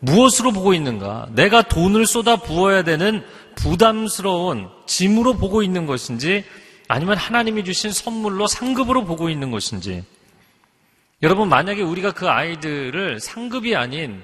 무엇으로 0.00 0.52
보고 0.52 0.74
있는가? 0.74 1.28
내가 1.32 1.62
돈을 1.62 2.06
쏟아 2.06 2.36
부어야 2.36 2.82
되는 2.82 3.24
부담스러운 3.56 4.68
짐으로 4.86 5.34
보고 5.34 5.62
있는 5.62 5.86
것인지 5.86 6.44
아니면 6.88 7.16
하나님이 7.16 7.64
주신 7.64 7.90
선물로 7.90 8.46
상급으로 8.46 9.04
보고 9.04 9.30
있는 9.30 9.50
것인지 9.50 10.04
여러분, 11.24 11.48
만약에 11.48 11.80
우리가 11.80 12.12
그 12.12 12.28
아이들을 12.28 13.18
상급이 13.18 13.74
아닌 13.74 14.22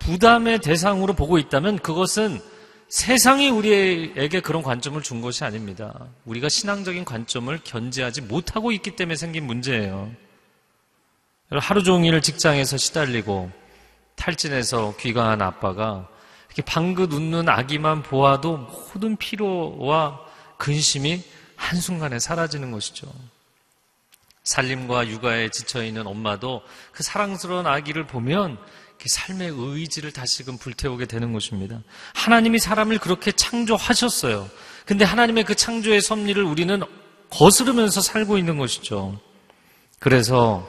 부담의 0.00 0.58
대상으로 0.58 1.12
보고 1.12 1.38
있다면 1.38 1.78
그것은 1.78 2.40
세상이 2.88 3.48
우리에게 3.48 4.40
그런 4.40 4.64
관점을 4.64 5.00
준 5.02 5.20
것이 5.20 5.44
아닙니다. 5.44 6.08
우리가 6.24 6.48
신앙적인 6.48 7.04
관점을 7.04 7.56
견제하지 7.62 8.22
못하고 8.22 8.72
있기 8.72 8.96
때문에 8.96 9.14
생긴 9.14 9.46
문제예요. 9.46 10.10
하루 11.48 11.84
종일 11.84 12.20
직장에서 12.20 12.76
시달리고 12.76 13.52
탈진해서 14.16 14.96
귀가한 14.98 15.40
아빠가 15.42 16.08
이렇게 16.48 16.62
방긋 16.62 17.12
웃는 17.12 17.48
아기만 17.48 18.02
보아도 18.02 18.56
모든 18.56 19.16
피로와 19.16 20.18
근심이 20.58 21.22
한순간에 21.54 22.18
사라지는 22.18 22.72
것이죠. 22.72 23.06
살림과 24.50 25.06
육아에 25.06 25.48
지쳐있는 25.50 26.08
엄마도 26.08 26.62
그 26.90 27.04
사랑스러운 27.04 27.68
아기를 27.68 28.08
보면 28.08 28.58
그 29.00 29.08
삶의 29.08 29.52
의지를 29.56 30.12
다시금 30.12 30.58
불태우게 30.58 31.06
되는 31.06 31.32
것입니다. 31.32 31.80
하나님이 32.14 32.58
사람을 32.58 32.98
그렇게 32.98 33.30
창조하셨어요. 33.30 34.48
근데 34.84 35.04
하나님의 35.04 35.44
그 35.44 35.54
창조의 35.54 36.00
섭리를 36.00 36.42
우리는 36.42 36.82
거스르면서 37.30 38.00
살고 38.00 38.38
있는 38.38 38.58
것이죠. 38.58 39.20
그래서 40.00 40.68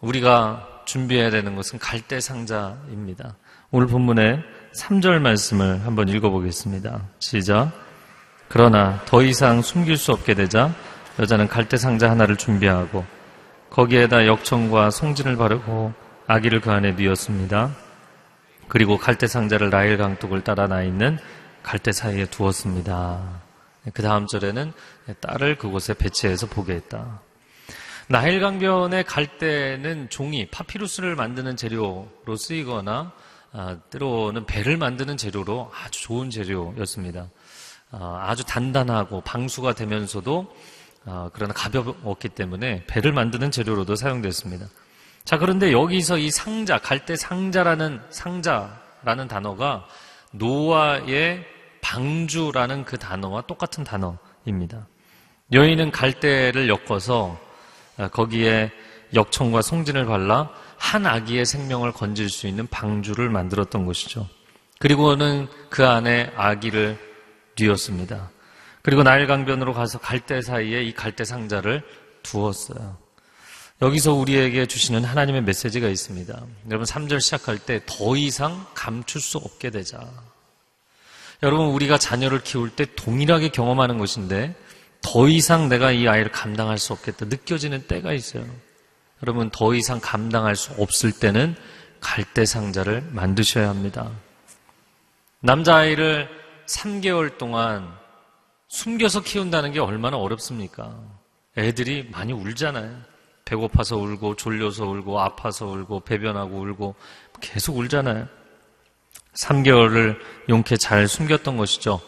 우리가 0.00 0.66
준비해야 0.86 1.30
되는 1.30 1.54
것은 1.54 1.78
갈대 1.78 2.20
상자입니다. 2.20 3.36
오늘 3.70 3.86
본문의 3.86 4.42
3절 4.74 5.18
말씀을 5.20 5.84
한번 5.84 6.08
읽어보겠습니다. 6.08 7.06
시작. 7.18 7.70
그러나 8.48 9.04
더 9.04 9.22
이상 9.22 9.60
숨길 9.60 9.98
수 9.98 10.10
없게 10.10 10.34
되자 10.34 10.74
여자는 11.20 11.48
갈대 11.48 11.76
상자 11.76 12.10
하나를 12.10 12.36
준비하고 12.36 13.04
거기에다 13.68 14.26
역청과 14.26 14.90
송진을 14.90 15.36
바르고 15.36 15.92
아기를 16.26 16.62
그 16.62 16.70
안에 16.70 16.92
뉘었습니다. 16.92 17.76
그리고 18.68 18.96
갈대 18.96 19.26
상자를 19.26 19.68
나일 19.68 19.98
강둑을 19.98 20.42
따라 20.42 20.66
나 20.66 20.82
있는 20.82 21.18
갈대 21.62 21.92
사이에 21.92 22.24
두었습니다. 22.24 23.42
그 23.92 24.02
다음 24.02 24.26
절에는 24.26 24.72
딸을 25.20 25.58
그곳에 25.58 25.92
배치해서 25.92 26.46
보게 26.46 26.72
했다. 26.72 27.20
나일 28.08 28.40
강변에 28.40 29.02
갈 29.02 29.38
때는 29.38 30.08
종이 30.08 30.48
파피루스를 30.50 31.16
만드는 31.16 31.56
재료로 31.56 32.36
쓰이거나 32.36 33.12
아, 33.52 33.76
때로는 33.90 34.46
배를 34.46 34.78
만드는 34.78 35.16
재료로 35.16 35.70
아주 35.74 36.02
좋은 36.02 36.30
재료였습니다. 36.30 37.28
아, 37.90 38.24
아주 38.26 38.44
단단하고 38.44 39.20
방수가 39.20 39.74
되면서도 39.74 40.46
아, 40.48 40.79
그러나 41.32 41.52
가벼웠기 41.54 42.28
때문에 42.30 42.84
배를 42.86 43.12
만드는 43.12 43.50
재료로도 43.50 43.96
사용됐습니다. 43.96 44.66
자 45.24 45.38
그런데 45.38 45.72
여기서 45.72 46.18
이 46.18 46.30
상자 46.30 46.78
갈대 46.78 47.16
상자라는 47.16 48.00
상자라는 48.10 49.28
단어가 49.28 49.86
노아의 50.32 51.44
방주라는 51.80 52.84
그 52.84 52.98
단어와 52.98 53.42
똑같은 53.42 53.84
단어입니다. 53.84 54.86
여인은 55.52 55.90
갈대를 55.90 56.68
엮어서 56.68 57.38
거기에 58.12 58.70
역청과 59.14 59.62
송진을 59.62 60.06
발라 60.06 60.50
한 60.76 61.04
아기의 61.04 61.44
생명을 61.44 61.92
건질 61.92 62.28
수 62.30 62.46
있는 62.46 62.66
방주를 62.68 63.28
만들었던 63.28 63.84
것이죠. 63.84 64.28
그리고는 64.78 65.48
그 65.68 65.86
안에 65.86 66.32
아기를 66.36 66.98
뉘었습니다. 67.58 68.30
그리고 68.82 69.02
나일 69.02 69.26
강변으로 69.26 69.74
가서 69.74 69.98
갈대 69.98 70.40
사이에 70.40 70.82
이 70.82 70.94
갈대 70.94 71.24
상자를 71.24 71.82
두었어요. 72.22 72.96
여기서 73.82 74.12
우리에게 74.12 74.66
주시는 74.66 75.04
하나님의 75.04 75.42
메시지가 75.42 75.88
있습니다. 75.88 76.38
여러분 76.68 76.86
3절 76.86 77.20
시작할 77.20 77.58
때 77.58 77.80
더 77.86 78.16
이상 78.16 78.66
감출 78.74 79.20
수 79.20 79.38
없게 79.38 79.70
되자. 79.70 80.00
여러분 81.42 81.68
우리가 81.68 81.96
자녀를 81.96 82.42
키울 82.42 82.68
때 82.70 82.86
동일하게 82.94 83.48
경험하는 83.48 83.98
것인데 83.98 84.54
더 85.00 85.28
이상 85.28 85.70
내가 85.70 85.92
이 85.92 86.06
아이를 86.06 86.30
감당할 86.30 86.76
수 86.76 86.92
없겠다 86.92 87.26
느껴지는 87.26 87.86
때가 87.86 88.12
있어요. 88.12 88.44
여러분 89.22 89.50
더 89.50 89.74
이상 89.74 89.98
감당할 90.00 90.56
수 90.56 90.72
없을 90.78 91.12
때는 91.12 91.56
갈대 92.00 92.44
상자를 92.44 93.02
만드셔야 93.10 93.68
합니다. 93.68 94.10
남자아이를 95.40 96.28
3개월 96.66 97.38
동안 97.38 97.99
숨겨서 98.70 99.22
키운다는 99.22 99.72
게 99.72 99.80
얼마나 99.80 100.16
어렵습니까? 100.16 100.96
애들이 101.58 102.08
많이 102.12 102.32
울잖아요. 102.32 102.98
배고파서 103.44 103.96
울고, 103.96 104.36
졸려서 104.36 104.86
울고, 104.86 105.20
아파서 105.20 105.66
울고, 105.66 106.00
배변하고 106.00 106.56
울고, 106.56 106.94
계속 107.40 107.76
울잖아요. 107.76 108.28
3개월을 109.34 110.18
용케 110.48 110.76
잘 110.76 111.08
숨겼던 111.08 111.56
것이죠. 111.56 112.00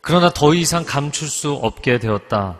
그러나 0.00 0.30
더 0.30 0.54
이상 0.54 0.84
감출 0.84 1.26
수 1.28 1.52
없게 1.52 1.98
되었다. 1.98 2.56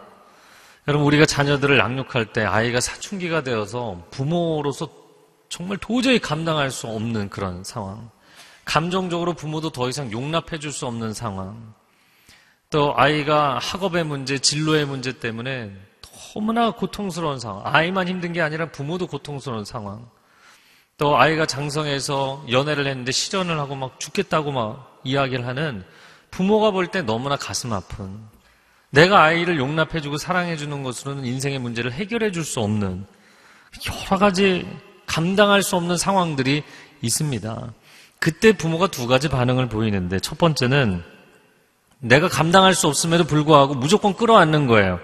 여러분, 0.88 1.06
우리가 1.06 1.24
자녀들을 1.24 1.78
양육할 1.78 2.32
때 2.32 2.42
아이가 2.42 2.80
사춘기가 2.80 3.44
되어서 3.44 4.04
부모로서 4.10 4.88
정말 5.48 5.78
도저히 5.78 6.18
감당할 6.18 6.72
수 6.72 6.88
없는 6.88 7.30
그런 7.30 7.62
상황. 7.62 8.10
감정적으로 8.64 9.34
부모도 9.34 9.70
더 9.70 9.88
이상 9.88 10.10
용납해 10.10 10.58
줄 10.58 10.72
수 10.72 10.86
없는 10.86 11.12
상황. 11.12 11.74
또 12.76 12.92
아이가 12.94 13.58
학업의 13.58 14.04
문제, 14.04 14.38
진로의 14.38 14.84
문제 14.84 15.18
때문에 15.18 15.72
너무나 16.34 16.72
고통스러운 16.72 17.40
상황. 17.40 17.62
아이만 17.64 18.06
힘든 18.06 18.34
게 18.34 18.42
아니라 18.42 18.70
부모도 18.70 19.06
고통스러운 19.06 19.64
상황. 19.64 20.06
또 20.98 21.16
아이가 21.16 21.46
장성해서 21.46 22.44
연애를 22.50 22.86
했는데 22.86 23.12
실연을 23.12 23.58
하고 23.58 23.76
막 23.76 23.98
죽겠다고 23.98 24.52
막 24.52 25.00
이야기를 25.04 25.46
하는 25.46 25.86
부모가 26.30 26.70
볼 26.70 26.88
때 26.88 27.00
너무나 27.00 27.36
가슴 27.36 27.72
아픈 27.72 28.20
내가 28.90 29.22
아이를 29.22 29.56
용납해주고 29.56 30.18
사랑해주는 30.18 30.82
것으로는 30.82 31.24
인생의 31.24 31.58
문제를 31.60 31.92
해결해 31.92 32.30
줄 32.30 32.44
수 32.44 32.60
없는 32.60 33.06
여러 33.86 34.18
가지 34.18 34.68
감당할 35.06 35.62
수 35.62 35.76
없는 35.76 35.96
상황들이 35.96 36.62
있습니다. 37.00 37.72
그때 38.18 38.52
부모가 38.52 38.88
두 38.88 39.06
가지 39.06 39.30
반응을 39.30 39.70
보이는데 39.70 40.20
첫 40.20 40.36
번째는 40.36 41.15
내가 41.98 42.28
감당할 42.28 42.74
수 42.74 42.86
없음에도 42.88 43.24
불구하고 43.24 43.74
무조건 43.74 44.14
끌어안는 44.14 44.66
거예요. 44.66 45.00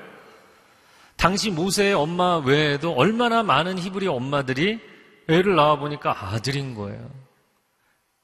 당시 1.16 1.50
모세의 1.50 1.94
엄마 1.94 2.38
외에도 2.38 2.92
얼마나 2.94 3.42
많은 3.42 3.78
히브리 3.78 4.08
엄마들이 4.08 4.80
애를 5.28 5.54
낳아 5.54 5.76
보니까 5.76 6.16
아들인 6.32 6.74
거예요. 6.74 7.10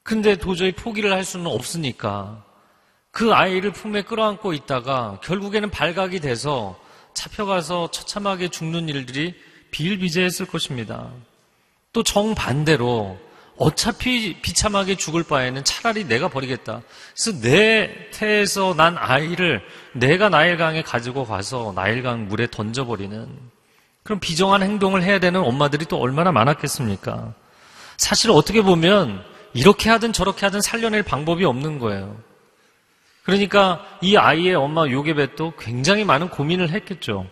근데 0.03 0.37
도저히 0.37 0.73
포기를 0.73 1.13
할 1.13 1.25
수는 1.25 1.47
없으니까 1.47 2.45
그 3.11 3.33
아이를 3.33 3.73
품에 3.73 4.03
끌어안고 4.03 4.53
있다가 4.53 5.21
결국에는 5.23 5.71
발각이 5.71 6.21
돼서 6.21 6.79
잡혀가서 7.15 7.91
처참하게 7.91 8.49
죽는 8.49 8.89
일들이 8.89 9.35
비일비재했을 9.71 10.47
것입니다. 10.47 11.11
또 11.93 12.03
정반대로 12.03 13.19
어차피 13.59 14.41
비참하게 14.41 14.97
죽을 14.97 15.25
바에는 15.25 15.65
차라리 15.65 16.05
내가 16.05 16.29
버리겠다. 16.29 16.83
그래서 17.15 17.41
내 17.41 18.11
태에서 18.13 18.75
난 18.75 18.97
아이를 18.97 19.63
내가 19.93 20.29
나일강에 20.29 20.83
가지고 20.83 21.25
가서 21.27 21.73
나일강 21.75 22.29
물에 22.29 22.47
던져버리는 22.51 23.29
그런 24.05 24.21
비정한 24.21 24.63
행동을 24.63 25.03
해야 25.03 25.19
되는 25.19 25.41
엄마들이 25.41 25.85
또 25.87 25.99
얼마나 25.99 26.31
많았겠습니까? 26.33 27.35
사실 27.97 28.31
어떻게 28.31 28.63
보면 28.63 29.25
이렇게 29.55 29.91
하든 29.91 30.13
저렇게 30.13 30.47
하든 30.47 30.61
살려낼 30.61 31.03
방법이 31.03 31.45
없는 31.45 31.79
거예요. 31.81 32.17
그러니까 33.25 33.85
이 34.01 34.17
아이의 34.17 34.55
엄마 34.55 34.87
요게벳도 34.89 35.55
굉장히 35.59 36.05
많은 36.05 36.29
고민을 36.29 36.71
했겠죠. 36.71 37.27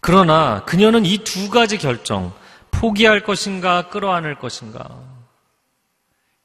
그러나 0.00 0.64
그녀는 0.64 1.04
이 1.04 1.18
두 1.18 1.50
가지 1.50 1.76
결정, 1.76 2.32
포기할 2.70 3.22
것인가, 3.22 3.88
끌어안을 3.90 4.36
것인가. 4.38 4.88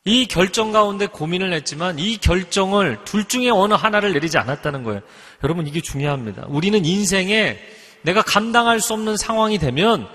이 0.06 0.28
결정 0.28 0.72
가운데 0.72 1.08
고민을 1.08 1.54
했지만 1.54 1.98
이 1.98 2.18
결정을 2.18 3.00
둘 3.06 3.26
중에 3.26 3.50
어느 3.50 3.74
하나를 3.74 4.14
내리지 4.14 4.38
않았다는 4.38 4.84
거예요. 4.84 5.02
여러분 5.44 5.66
이게 5.66 5.82
중요합니다. 5.82 6.46
우리는 6.50 6.84
인생에 6.84 7.58
내가 8.02 8.22
감당할 8.22 8.82
수 8.82 8.94
없는 8.94 9.16
상황이 9.16 9.58
되면 9.58 10.08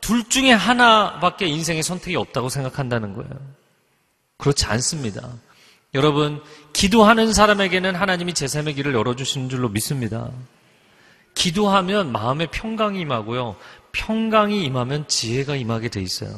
둘 0.00 0.28
중에 0.28 0.52
하나밖에 0.52 1.46
인생의 1.46 1.82
선택이 1.82 2.16
없다고 2.16 2.48
생각한다는 2.48 3.14
거예요. 3.14 3.30
그렇지 4.38 4.66
않습니다. 4.66 5.28
여러분, 5.94 6.42
기도하는 6.72 7.32
사람에게는 7.32 7.94
하나님이 7.94 8.32
제3의 8.34 8.74
길을 8.76 8.94
열어주시는 8.94 9.48
줄로 9.48 9.68
믿습니다. 9.68 10.30
기도하면 11.34 12.12
마음에 12.12 12.46
평강이 12.46 13.00
임하고요. 13.00 13.56
평강이 13.92 14.64
임하면 14.64 15.08
지혜가 15.08 15.56
임하게 15.56 15.88
돼 15.88 16.02
있어요. 16.02 16.30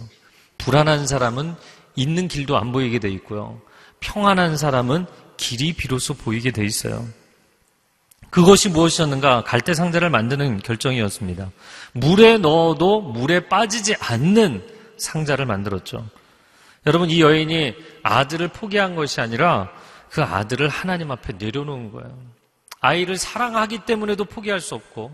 불안한 0.58 1.06
사람은 1.06 1.56
있는 2.00 2.28
길도 2.28 2.56
안 2.56 2.72
보이게 2.72 2.98
돼 2.98 3.08
있고요. 3.10 3.60
평안한 4.00 4.56
사람은 4.56 5.06
길이 5.36 5.72
비로소 5.72 6.14
보이게 6.14 6.50
돼 6.50 6.64
있어요. 6.64 7.06
그것이 8.30 8.68
무엇이었는가? 8.68 9.42
갈대 9.44 9.74
상자를 9.74 10.08
만드는 10.08 10.58
결정이었습니다. 10.60 11.50
물에 11.92 12.38
넣어도 12.38 13.00
물에 13.00 13.48
빠지지 13.48 13.96
않는 13.96 14.64
상자를 14.96 15.46
만들었죠. 15.46 16.06
여러분, 16.86 17.10
이 17.10 17.20
여인이 17.20 17.74
아들을 18.02 18.48
포기한 18.48 18.94
것이 18.94 19.20
아니라 19.20 19.70
그 20.10 20.22
아들을 20.22 20.68
하나님 20.68 21.10
앞에 21.10 21.34
내려놓은 21.38 21.92
거예요. 21.92 22.16
아이를 22.80 23.18
사랑하기 23.18 23.80
때문에도 23.84 24.24
포기할 24.24 24.60
수 24.60 24.74
없고 24.74 25.10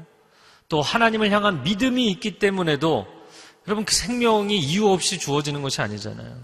또 0.69 0.83
하나님을 0.83 1.31
향한 1.31 1.63
믿음이 1.63 2.09
있기 2.13 2.39
때문에도 2.39 3.07
여러분 3.67 3.85
그 3.85 3.95
생명이 3.95 4.57
이유 4.59 4.89
없이 4.89 5.19
주어지는 5.19 5.63
것이 5.63 5.81
아니잖아요. 5.81 6.37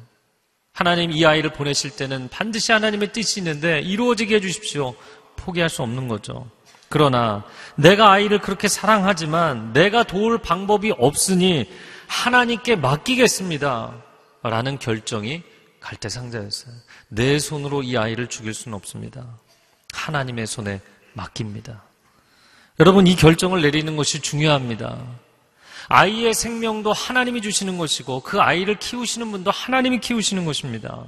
하나님 0.72 1.12
이 1.12 1.24
아이를 1.24 1.52
보내실 1.52 1.96
때는 1.96 2.28
반드시 2.30 2.72
하나님의 2.72 3.12
뜻이 3.12 3.40
있는데 3.40 3.80
이루어지게 3.80 4.36
해주십시오. 4.36 4.94
포기할 5.36 5.68
수 5.68 5.82
없는 5.82 6.08
거죠. 6.08 6.48
그러나 6.88 7.44
내가 7.74 8.10
아이를 8.10 8.38
그렇게 8.38 8.68
사랑하지만 8.68 9.72
내가 9.72 10.02
도울 10.02 10.38
방법이 10.38 10.92
없으니 10.98 11.68
하나님께 12.06 12.76
맡기겠습니다. 12.76 13.94
라는 14.42 14.78
결정이 14.78 15.42
갈대상자였어요. 15.80 16.74
내 17.08 17.38
손으로 17.38 17.82
이 17.82 17.96
아이를 17.96 18.26
죽일 18.28 18.54
수는 18.54 18.76
없습니다. 18.76 19.26
하나님의 19.92 20.46
손에 20.46 20.80
맡깁니다. 21.14 21.82
여러분, 22.80 23.06
이 23.06 23.14
결정을 23.14 23.62
내리는 23.62 23.96
것이 23.96 24.20
중요합니다. 24.20 24.98
아이의 25.88 26.34
생명도 26.34 26.92
하나님이 26.92 27.42
주시는 27.42 27.78
것이고 27.78 28.20
그 28.20 28.40
아이를 28.40 28.78
키우시는 28.78 29.30
분도 29.32 29.50
하나님이 29.50 30.00
키우시는 30.00 30.44
것입니다. 30.44 31.04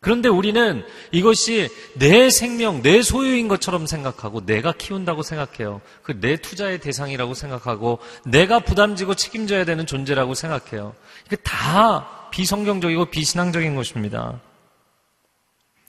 그런데 0.00 0.28
우리는 0.28 0.84
이것이 1.12 1.68
내 1.94 2.28
생명, 2.28 2.82
내 2.82 3.02
소유인 3.02 3.46
것처럼 3.46 3.86
생각하고 3.86 4.44
내가 4.44 4.72
키운다고 4.72 5.22
생각해요. 5.22 5.80
그 6.02 6.18
내 6.20 6.36
투자의 6.36 6.80
대상이라고 6.80 7.34
생각하고 7.34 8.00
내가 8.24 8.58
부담지고 8.58 9.14
책임져야 9.14 9.64
되는 9.64 9.86
존재라고 9.86 10.34
생각해요. 10.34 10.94
이게 11.26 11.36
다 11.36 12.28
비성경적이고 12.32 13.06
비신앙적인 13.06 13.76
것입니다. 13.76 14.40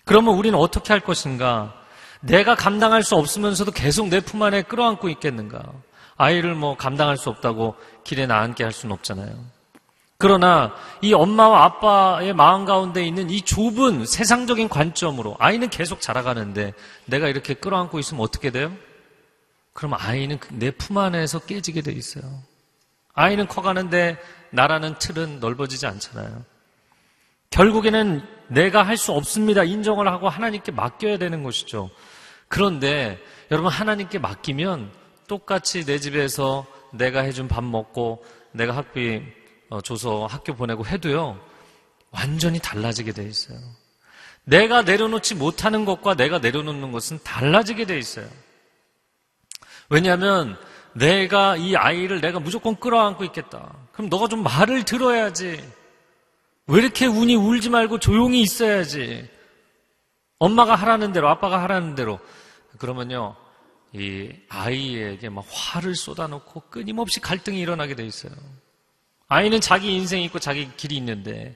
그러면 0.06 0.36
우리는 0.36 0.58
어떻게 0.60 0.94
할 0.94 1.00
것인가? 1.00 1.74
내가 2.22 2.56
감당할 2.56 3.04
수 3.04 3.16
없으면서도 3.16 3.72
계속 3.72 4.10
내 4.10 4.20
품 4.20 4.44
안에 4.44 4.62
끌어안고 4.64 5.10
있겠는가? 5.10 5.64
아이를 6.16 6.56
뭐 6.56 6.76
감당할 6.78 7.18
수 7.18 7.30
없다고 7.30 7.76
길에 8.04 8.26
나앉게 8.28 8.64
할 8.64 8.72
수는 8.72 8.94
없잖아요. 8.94 9.34
그러나 10.18 10.74
이 11.02 11.14
엄마와 11.14 11.66
아빠의 11.66 12.34
마음 12.34 12.64
가운데 12.66 13.06
있는 13.06 13.30
이 13.30 13.42
좁은 13.42 14.06
세상적인 14.06 14.70
관점으로 14.70 15.36
아이는 15.40 15.70
계속 15.70 16.00
자라가는데 16.00 16.74
내가 17.06 17.28
이렇게 17.28 17.54
끌어안고 17.54 18.00
있으면 18.00 18.24
어떻게 18.24 18.50
돼요? 18.52 18.72
그럼 19.74 19.96
아이는 19.98 20.40
내 20.52 20.72
품 20.72 20.98
안에서 20.98 21.40
깨지게 21.40 21.82
돼 21.82 21.92
있어요. 21.92 22.24
아이는 23.16 23.48
커가는데 23.48 24.18
나라는 24.52 24.96
틀은 25.00 25.40
넓어지지 25.40 25.88
않잖아요. 25.88 26.44
결국에는 27.50 28.22
내가 28.48 28.84
할 28.84 28.98
수 28.98 29.12
없습니다. 29.12 29.64
인정을 29.64 30.08
하고 30.08 30.30
하나님께 30.30 30.72
맡겨야 30.72 31.18
되는 31.18 31.44
것이죠. 31.44 31.90
그런데 32.48 33.20
여러분 33.52 33.72
하나님께 33.72 34.20
맡기면 34.20 34.92
똑같이 35.28 35.86
내 35.86 36.00
집에서 36.00 36.66
내가 36.92 37.22
해준 37.22 37.48
밥 37.48 37.64
먹고 37.64 38.24
내가 38.52 38.76
학비 38.76 39.22
어, 39.70 39.82
줘서 39.82 40.26
학교 40.26 40.54
보내고 40.56 40.86
해도요 40.86 41.40
완전히 42.12 42.60
달라지게 42.60 43.12
돼 43.12 43.24
있어요. 43.24 43.58
내가 44.44 44.82
내려놓지 44.84 45.36
못하는 45.36 45.86
것과 45.86 46.16
내가 46.16 46.40
내려놓는 46.40 46.92
것은 46.92 47.20
달라지게 47.24 47.86
돼 47.86 47.98
있어요. 47.98 48.28
왜냐하면 49.90 50.58
내가 50.94 51.56
이 51.56 51.76
아이를 51.76 52.22
내가 52.22 52.40
무조건 52.40 52.76
끌어안고 52.76 53.24
있겠다. 53.26 53.74
그럼 53.92 54.10
너가 54.10 54.28
좀 54.28 54.44
말을 54.44 54.84
들어야지. 54.84 55.64
왜 56.68 56.82
이렇게 56.82 57.06
운이 57.08 57.36
울지 57.36 57.70
말고 57.70 58.00
조용히 58.00 58.42
있어야지. 58.42 59.28
엄마가 60.40 60.76
하라는 60.76 61.14
대로, 61.14 61.30
아빠가 61.30 61.62
하라는 61.64 61.96
대로. 61.96 62.20
그러면요, 62.78 63.36
이 63.94 64.32
아이에게 64.50 65.30
막 65.30 65.46
화를 65.48 65.96
쏟아놓고 65.96 66.64
끊임없이 66.70 67.20
갈등이 67.20 67.60
일어나게 67.60 67.96
돼 67.96 68.06
있어요. 68.06 68.32
아이는 69.28 69.62
자기 69.62 69.96
인생이 69.96 70.26
있고 70.26 70.40
자기 70.40 70.70
길이 70.76 70.98
있는데 70.98 71.56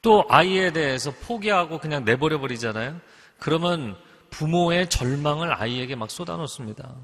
또 0.00 0.24
아이에 0.28 0.72
대해서 0.72 1.10
포기하고 1.10 1.78
그냥 1.78 2.04
내버려 2.04 2.38
버리잖아요. 2.38 3.00
그러면 3.38 3.96
부모의 4.30 4.90
절망을 4.90 5.52
아이에게 5.52 5.96
막 5.96 6.10
쏟아놓습니다. 6.10 6.94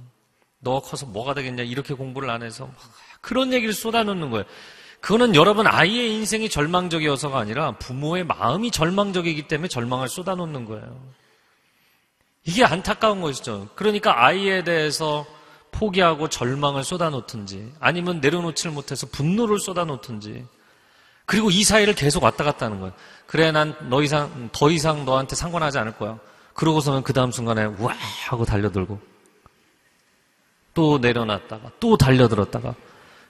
너 0.60 0.80
커서 0.80 1.06
뭐가 1.06 1.34
되겠냐 1.34 1.62
이렇게 1.62 1.94
공부를 1.94 2.30
안 2.30 2.42
해서 2.42 2.70
그런 3.20 3.52
얘기를 3.52 3.72
쏟아놓는 3.72 4.30
거예요. 4.30 4.44
그거는 5.00 5.34
여러분 5.34 5.66
아이의 5.66 6.12
인생이 6.14 6.50
절망적이어서가 6.50 7.38
아니라 7.38 7.72
부모의 7.78 8.24
마음이 8.24 8.70
절망적이기 8.70 9.48
때문에 9.48 9.68
절망을 9.68 10.08
쏟아놓는 10.08 10.66
거예요. 10.66 11.02
이게 12.44 12.64
안타까운 12.64 13.20
것이죠. 13.20 13.68
그러니까 13.74 14.24
아이에 14.24 14.64
대해서 14.64 15.26
포기하고 15.72 16.28
절망을 16.28 16.84
쏟아놓든지 16.84 17.72
아니면 17.80 18.20
내려놓지 18.20 18.68
못해서 18.68 19.06
분노를 19.06 19.58
쏟아놓든지 19.58 20.46
그리고 21.26 21.50
이 21.50 21.62
사이를 21.62 21.94
계속 21.94 22.24
왔다 22.24 22.42
갔다 22.42 22.66
하는 22.66 22.80
거예요. 22.80 22.92
그래 23.26 23.52
난더 23.52 24.02
이상 24.02 24.48
더 24.52 24.70
이상 24.70 25.04
너한테 25.04 25.36
상관하지 25.36 25.78
않을 25.78 25.96
거야. 25.96 26.18
그러고서는 26.54 27.02
그 27.02 27.12
다음 27.12 27.30
순간에 27.30 27.64
와 27.78 27.94
하고 28.26 28.44
달려들고 28.44 29.00
또 30.74 30.98
내려놨다가 30.98 31.70
또 31.78 31.96
달려들었다가 31.96 32.74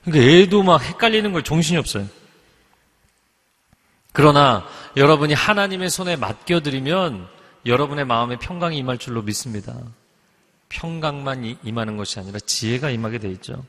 그러니까 0.04 0.32
애도 0.32 0.62
막 0.62 0.82
헷갈리는 0.82 1.30
걸 1.32 1.42
정신이 1.42 1.78
없어요. 1.78 2.06
그러나 4.12 4.66
여러분이 4.96 5.34
하나님의 5.34 5.90
손에 5.90 6.16
맡겨드리면 6.16 7.28
여러분의 7.66 8.04
마음에 8.04 8.36
평강이 8.38 8.76
임할 8.78 8.98
줄로 8.98 9.22
믿습니다. 9.22 9.74
평강만 10.68 11.58
임하는 11.62 11.96
것이 11.96 12.18
아니라 12.18 12.38
지혜가 12.38 12.90
임하게 12.90 13.18
돼 13.18 13.28
있죠. 13.32 13.64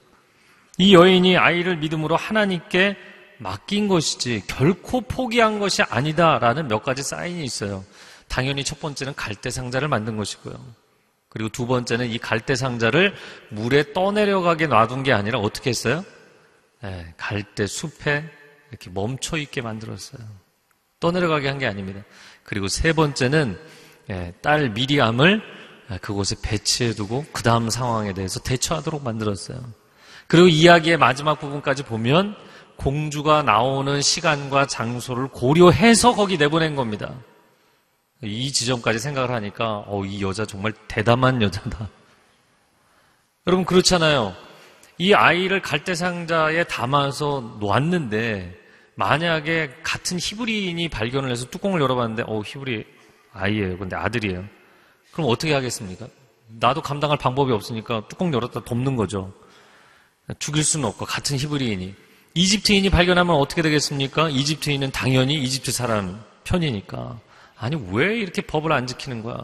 이 0.77 0.93
여인이 0.93 1.37
아이를 1.37 1.77
믿음으로 1.77 2.15
하나님께 2.15 2.95
맡긴 3.39 3.87
것이지 3.87 4.43
결코 4.47 5.01
포기한 5.01 5.59
것이 5.59 5.81
아니다라는 5.83 6.67
몇 6.67 6.83
가지 6.83 7.03
사인이 7.03 7.43
있어요. 7.43 7.83
당연히 8.27 8.63
첫 8.63 8.79
번째는 8.79 9.15
갈대 9.15 9.49
상자를 9.49 9.87
만든 9.87 10.15
것이고요. 10.15 10.53
그리고 11.27 11.49
두 11.49 11.65
번째는 11.65 12.09
이 12.09 12.17
갈대 12.17 12.55
상자를 12.55 13.15
물에 13.49 13.93
떠내려가게 13.93 14.67
놔둔 14.67 15.03
게 15.03 15.11
아니라 15.11 15.39
어떻게 15.39 15.69
했어요? 15.69 16.05
네, 16.81 17.13
갈대 17.17 17.67
숲에 17.67 18.23
이렇게 18.69 18.89
멈춰 18.89 19.37
있게 19.37 19.61
만들었어요. 19.61 20.21
떠내려가게 20.99 21.47
한 21.47 21.57
게 21.57 21.65
아닙니다. 21.65 22.03
그리고 22.43 22.67
세 22.67 22.93
번째는 22.93 23.57
예, 23.57 23.80
딸 24.41 24.69
미리암을 24.69 25.41
그곳에 26.01 26.35
배치해 26.41 26.93
두고 26.93 27.25
그 27.31 27.43
다음 27.43 27.69
상황에 27.69 28.13
대해서 28.13 28.39
대처하도록 28.39 29.03
만들었어요. 29.03 29.59
그리고 30.27 30.47
이야기의 30.47 30.97
마지막 30.97 31.39
부분까지 31.39 31.83
보면 31.83 32.35
공주가 32.77 33.43
나오는 33.43 34.01
시간과 34.01 34.65
장소를 34.65 35.27
고려해서 35.27 36.15
거기 36.15 36.37
내보낸 36.37 36.75
겁니다. 36.75 37.13
이 38.23 38.51
지점까지 38.51 38.99
생각을 38.99 39.31
하니까 39.31 39.83
어, 39.87 40.05
이 40.05 40.23
여자 40.23 40.45
정말 40.45 40.73
대담한 40.87 41.41
여자다. 41.41 41.89
여러분 43.47 43.65
그렇잖아요. 43.65 44.35
이 44.97 45.13
아이를 45.13 45.61
갈대상자에 45.61 46.63
담아서 46.65 47.57
놓았는데 47.59 48.55
만약에 48.95 49.77
같은 49.83 50.19
히브리인이 50.19 50.89
발견을 50.89 51.31
해서 51.31 51.49
뚜껑을 51.49 51.81
열어봤는데 51.81 52.23
어 52.27 52.41
히브리 52.45 52.85
아이예요. 53.33 53.77
근데 53.77 53.95
아들이에요. 53.95 54.43
그럼 55.11 55.29
어떻게 55.29 55.53
하겠습니까? 55.53 56.07
나도 56.59 56.81
감당할 56.81 57.17
방법이 57.17 57.51
없으니까 57.51 58.03
뚜껑 58.07 58.33
열었다 58.33 58.63
덮는 58.65 58.95
거죠. 58.95 59.33
죽일 60.39 60.63
수는 60.63 60.87
없고 60.87 61.05
같은 61.05 61.37
히브리인이 61.37 61.93
이집트인이 62.33 62.89
발견하면 62.89 63.35
어떻게 63.35 63.61
되겠습니까? 63.61 64.29
이집트인은 64.29 64.91
당연히 64.91 65.35
이집트 65.41 65.71
사람 65.71 66.23
편이니까 66.43 67.19
아니 67.57 67.77
왜 67.91 68.17
이렇게 68.17 68.41
법을 68.41 68.71
안 68.71 68.87
지키는 68.87 69.23
거야? 69.23 69.37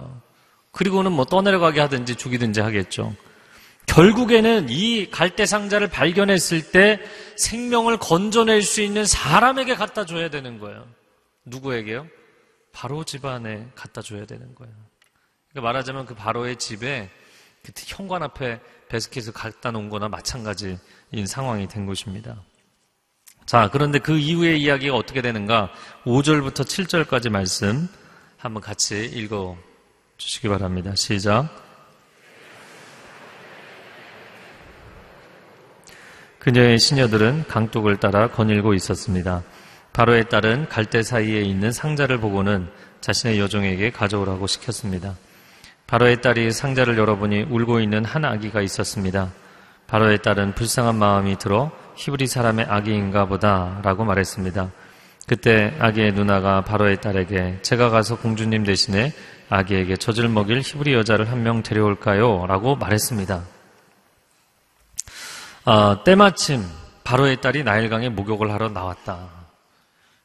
그리고는 0.71 1.12
뭐 1.12 1.26
떠내려가게 1.26 1.80
하든지 1.82 2.15
죽이든지 2.15 2.62
하겠죠. 2.62 3.15
결국에는 3.88 4.67
이 4.69 5.10
갈대 5.10 5.45
상자를 5.45 5.88
발견했을 5.88 6.71
때 6.71 7.00
생명을 7.38 7.97
건져낼 7.97 8.62
수 8.62 8.82
있는 8.82 9.06
사람에게 9.06 9.76
갖다 9.76 10.06
줘야 10.06 10.30
되는 10.30 10.60
거예요. 10.60 10.86
누구에게요? 11.45 12.08
바로 12.78 13.04
집안에 13.04 13.68
갖다 13.74 14.04
줘야 14.04 14.28
되는 14.28 14.54
거예요. 14.54 14.72
그러니까 15.50 15.68
말하자면 15.68 16.06
그 16.06 16.13
바로의 16.13 16.58
집에 16.58 17.10
그 17.63 17.72
현관 17.76 18.22
앞에 18.22 18.60
베스킷을 18.88 19.34
갖다 19.34 19.72
놓은 19.72 19.90
거나 19.90 20.08
마찬가지인 20.10 20.78
상황이 21.26 21.68
된 21.68 21.88
것입니다. 21.88 22.44
자, 23.48 23.68
그런데 23.72 23.98
그 23.98 24.20
이후의 24.20 24.62
이야기가 24.62 24.96
어떻게 24.96 25.24
되는가? 25.24 25.72
5절부터 26.04 26.66
7절까지 26.66 27.32
말씀 27.32 27.88
한번 28.38 28.62
같이 28.62 29.06
읽어 29.06 29.58
주시기 30.18 30.48
바랍니다. 30.48 30.94
시작. 30.94 31.50
그녀의 36.38 36.78
시녀들은 36.78 37.48
강둑을 37.48 37.98
따라 38.00 38.30
거닐고 38.30 38.76
있었습니다. 38.76 39.44
바로의 39.97 40.29
딸은 40.29 40.69
갈대 40.69 41.01
사이에 41.01 41.41
있는 41.41 41.71
상자를 41.71 42.19
보고는 42.19 42.69
자신의 43.01 43.39
여종에게 43.39 43.89
가져오라고 43.89 44.45
시켰습니다. 44.45 45.15
바로의 45.88 46.21
딸이 46.21 46.51
상자를 46.51 46.99
열어보니 46.99 47.47
울고 47.49 47.79
있는 47.79 48.05
한 48.05 48.23
아기가 48.23 48.62
있었습니다. 48.62 49.31
바로의 49.88 50.21
딸은 50.21 50.53
불쌍한 50.53 50.93
마음이 50.97 51.39
들어 51.39 51.71
히브리 51.95 52.27
사람의 52.27 52.67
아기인가 52.69 53.25
보다 53.25 53.81
라고 53.83 54.05
말했습니다. 54.05 54.69
그때 55.25 55.73
아기의 55.79 56.12
누나가 56.13 56.62
바로의 56.62 57.01
딸에게 57.01 57.63
제가 57.63 57.89
가서 57.89 58.19
공주님 58.19 58.65
대신에 58.65 59.13
아기에게 59.49 59.97
젖을 59.97 60.29
먹일 60.29 60.60
히브리 60.60 60.93
여자를 60.93 61.31
한 61.31 61.41
명 61.41 61.63
데려올까요? 61.63 62.45
라고 62.45 62.75
말했습니다. 62.75 63.41
아, 65.65 65.99
때마침 66.05 66.63
바로의 67.03 67.41
딸이 67.41 67.63
나일강에 67.63 68.10
목욕을 68.10 68.51
하러 68.51 68.69
나왔다. 68.69 69.37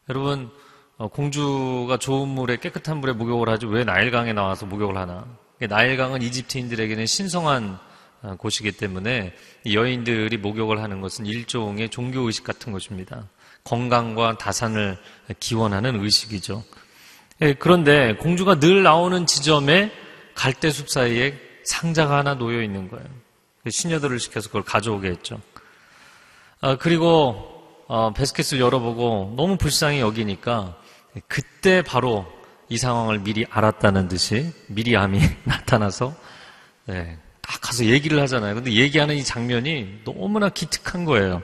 여러분, 0.08 0.50
어, 0.96 1.08
공주가 1.08 1.96
좋은 1.96 2.28
물에 2.28 2.56
깨끗한 2.56 2.98
물에 2.98 3.12
목욕을 3.12 3.48
하지 3.48 3.66
왜 3.66 3.84
나일강에 3.84 4.32
나와서 4.32 4.66
목욕을 4.66 4.96
하나? 4.96 5.26
나일강은 5.60 6.22
이집트인들에게는 6.22 7.06
신성한 7.06 7.78
어, 8.22 8.36
곳이기 8.36 8.72
때문에 8.72 9.34
여인들이 9.72 10.36
목욕을 10.38 10.82
하는 10.82 11.00
것은 11.00 11.26
일종의 11.26 11.88
종교 11.88 12.20
의식 12.22 12.44
같은 12.44 12.72
것입니다. 12.72 13.28
건강과 13.64 14.38
다산을 14.38 14.98
기원하는 15.38 16.02
의식이죠. 16.02 16.64
예, 17.42 17.54
그런데 17.54 18.16
공주가 18.16 18.58
늘 18.58 18.82
나오는 18.82 19.26
지점에 19.26 19.92
갈대숲 20.34 20.88
사이에 20.88 21.38
상자가 21.64 22.18
하나 22.18 22.34
놓여 22.34 22.62
있는 22.62 22.88
거예요. 22.88 23.06
시녀들을 23.68 24.18
시켜서 24.18 24.48
그걸 24.48 24.62
가져오게 24.62 25.08
했죠. 25.08 25.40
아, 26.60 26.76
그리고 26.76 27.51
어, 27.86 28.12
베스켓을 28.12 28.60
열어보고 28.60 29.34
너무 29.36 29.56
불쌍히 29.56 30.00
여기니까 30.00 30.76
그때 31.28 31.82
바로 31.82 32.26
이 32.68 32.78
상황을 32.78 33.18
미리 33.18 33.44
알았다는 33.50 34.08
듯이 34.08 34.50
미리암이 34.68 35.20
나타나서 35.44 36.14
네, 36.86 37.18
딱 37.42 37.60
가서 37.60 37.84
얘기를 37.84 38.20
하잖아요. 38.22 38.54
근데 38.54 38.72
얘기하는 38.72 39.14
이 39.16 39.24
장면이 39.24 40.00
너무나 40.04 40.48
기특한 40.48 41.04
거예요. 41.04 41.42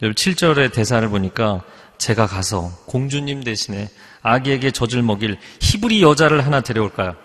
7절의 0.00 0.72
대사를 0.72 1.08
보니까 1.08 1.64
제가 1.96 2.26
가서 2.26 2.70
공주님 2.86 3.42
대신에 3.42 3.88
아기에게 4.22 4.70
젖을 4.70 5.02
먹일 5.02 5.38
히브리 5.60 6.02
여자를 6.02 6.44
하나 6.44 6.60
데려올까요? 6.60 7.16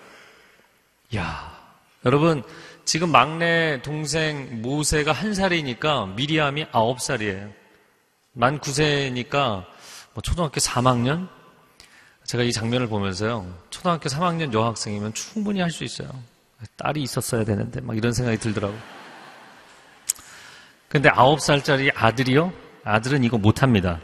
야, 1.15 1.59
여러분 2.05 2.43
지금 2.85 3.11
막내 3.11 3.81
동생 3.81 4.61
모세가 4.61 5.11
한 5.11 5.33
살이니까 5.33 6.07
미리암이 6.15 6.67
아홉 6.71 7.01
살이에요. 7.01 7.62
만 8.33 8.59
9세니까 8.59 9.65
뭐 10.13 10.21
초등학교 10.21 10.55
3학년? 10.59 11.27
제가 12.25 12.43
이 12.43 12.51
장면을 12.51 12.87
보면서요. 12.87 13.45
초등학교 13.69 14.09
3학년 14.09 14.53
여학생이면 14.53 15.13
충분히 15.13 15.61
할 15.61 15.69
수 15.71 15.83
있어요. 15.83 16.09
딸이 16.77 17.01
있었어야 17.01 17.43
되는데 17.43 17.81
막 17.81 17.97
이런 17.97 18.13
생각이 18.13 18.37
들더라고요. 18.37 18.79
근데 20.87 21.09
9살짜리 21.09 21.91
아들이요? 21.93 22.53
아들은 22.85 23.23
이거 23.23 23.37
못 23.37 23.61
합니다. 23.63 23.99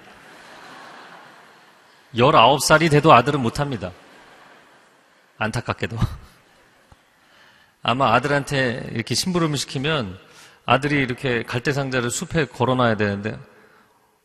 19살이 2.15 2.91
돼도 2.91 3.13
아들은 3.13 3.39
못 3.39 3.59
합니다. 3.59 3.91
안타깝게도. 5.37 5.97
아마 7.81 8.13
아들한테 8.13 8.89
이렇게 8.91 9.15
심부름을 9.15 9.57
시키면 9.57 10.17
아들이 10.65 10.97
이렇게 10.97 11.43
갈대상자를 11.43 12.09
숲에 12.09 12.45
걸어놔야 12.45 12.97
되는데 12.97 13.39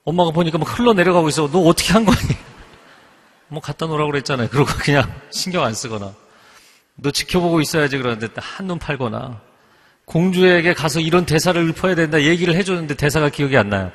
엄마가 0.05 0.31
보니까 0.31 0.59
막 0.59 0.79
흘러내려가고 0.79 1.29
있어. 1.29 1.51
너 1.51 1.61
어떻게 1.61 1.93
한 1.93 2.05
거니? 2.05 2.19
뭐 3.49 3.61
갖다 3.61 3.87
놓으라고 3.87 4.11
그랬잖아요. 4.11 4.49
그러고 4.49 4.71
그냥 4.79 5.11
신경 5.31 5.65
안 5.65 5.75
쓰거나. 5.75 6.15
너 6.97 7.11
지켜보고 7.11 7.61
있어야지 7.61 7.99
그러는데 7.99 8.29
한눈 8.37 8.79
팔거나. 8.79 9.41
공주에게 10.05 10.75
가서 10.75 11.01
이런 11.01 11.25
대사를 11.25 11.61
읊어야 11.71 11.95
된다 11.95 12.23
얘기를 12.23 12.55
해줬는데 12.55 12.95
대사가 12.95 13.31
기억이 13.31 13.57
안 13.57 13.71
나요. 13.71 13.91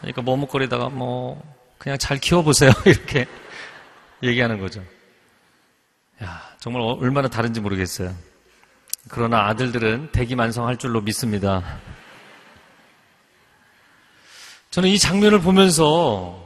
그러니까 0.00 0.22
머뭇거리다가 0.22 0.88
뭐 0.88 1.42
그냥 1.78 1.98
잘 1.98 2.18
키워보세요. 2.18 2.70
이렇게 2.86 3.26
얘기하는 4.22 4.58
거죠. 4.58 4.82
야, 6.22 6.42
정말 6.58 6.82
얼마나 6.82 7.28
다른지 7.28 7.60
모르겠어요. 7.60 8.14
그러나 9.08 9.46
아들들은 9.48 10.10
대기만성할 10.12 10.76
줄로 10.76 11.00
믿습니다. 11.00 11.62
저는 14.70 14.88
이 14.88 14.98
장면을 14.98 15.40
보면서 15.40 16.38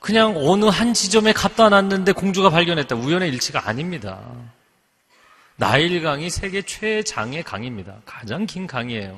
그냥 0.00 0.34
어느 0.36 0.66
한 0.66 0.92
지점에 0.92 1.32
갖다 1.32 1.68
놨는데 1.68 2.12
공주가 2.12 2.50
발견했다. 2.50 2.96
우연의 2.96 3.28
일치가 3.30 3.68
아닙니다. 3.68 4.20
나일강이 5.56 6.28
세계 6.28 6.62
최장의 6.62 7.44
강입니다. 7.44 7.94
가장 8.04 8.46
긴 8.46 8.66
강이에요. 8.66 9.16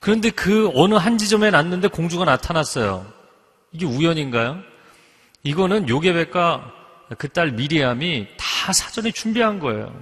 그런데 0.00 0.30
그 0.30 0.70
어느 0.74 0.94
한 0.94 1.16
지점에 1.16 1.50
놨는데 1.50 1.88
공주가 1.88 2.24
나타났어요. 2.24 3.06
이게 3.72 3.86
우연인가요? 3.86 4.58
이거는 5.44 5.88
요게백과 5.88 6.72
그 7.18 7.28
딸 7.28 7.52
미리암이 7.52 8.26
다 8.36 8.72
사전에 8.72 9.12
준비한 9.12 9.60
거예요. 9.60 9.94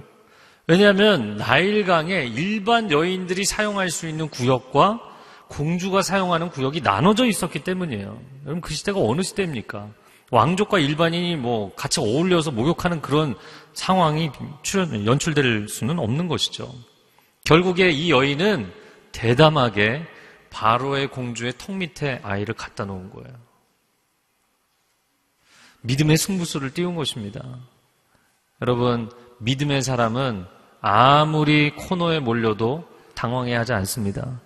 왜냐하면 0.67 1.37
나일강에 1.37 2.25
일반 2.25 2.89
여인들이 2.91 3.45
사용할 3.45 3.89
수 3.91 4.07
있는 4.07 4.29
구역과 4.29 5.12
공주가 5.53 6.01
사용하는 6.01 6.49
구역이 6.49 6.81
나눠져 6.81 7.25
있었기 7.25 7.63
때문이에요. 7.63 8.19
여러분 8.45 8.61
그 8.61 8.73
시대가 8.73 8.99
어느 8.99 9.21
시대입니까? 9.21 9.89
왕족과 10.31 10.79
일반인이 10.79 11.35
뭐 11.35 11.75
같이 11.75 11.99
어울려서 11.99 12.49
목욕하는 12.51 13.01
그런 13.01 13.35
상황이 13.73 14.31
출연, 14.63 15.05
연출될 15.05 15.67
수는 15.69 15.99
없는 15.99 16.27
것이죠. 16.27 16.73
결국에 17.43 17.91
이 17.91 18.09
여인은 18.09 18.73
대담하게 19.11 20.07
바로의 20.49 21.07
공주의 21.11 21.53
턱 21.55 21.75
밑에 21.75 22.19
아이를 22.23 22.55
갖다 22.55 22.85
놓은 22.85 23.11
거예요. 23.11 23.35
믿음의 25.81 26.17
승부수를 26.17 26.73
띄운 26.73 26.95
것입니다. 26.95 27.41
여러분, 28.61 29.11
믿음의 29.39 29.83
사람은 29.83 30.45
아무리 30.81 31.75
코너에 31.75 32.19
몰려도 32.19 32.87
당황해 33.13 33.53
하지 33.53 33.73
않습니다. 33.73 34.39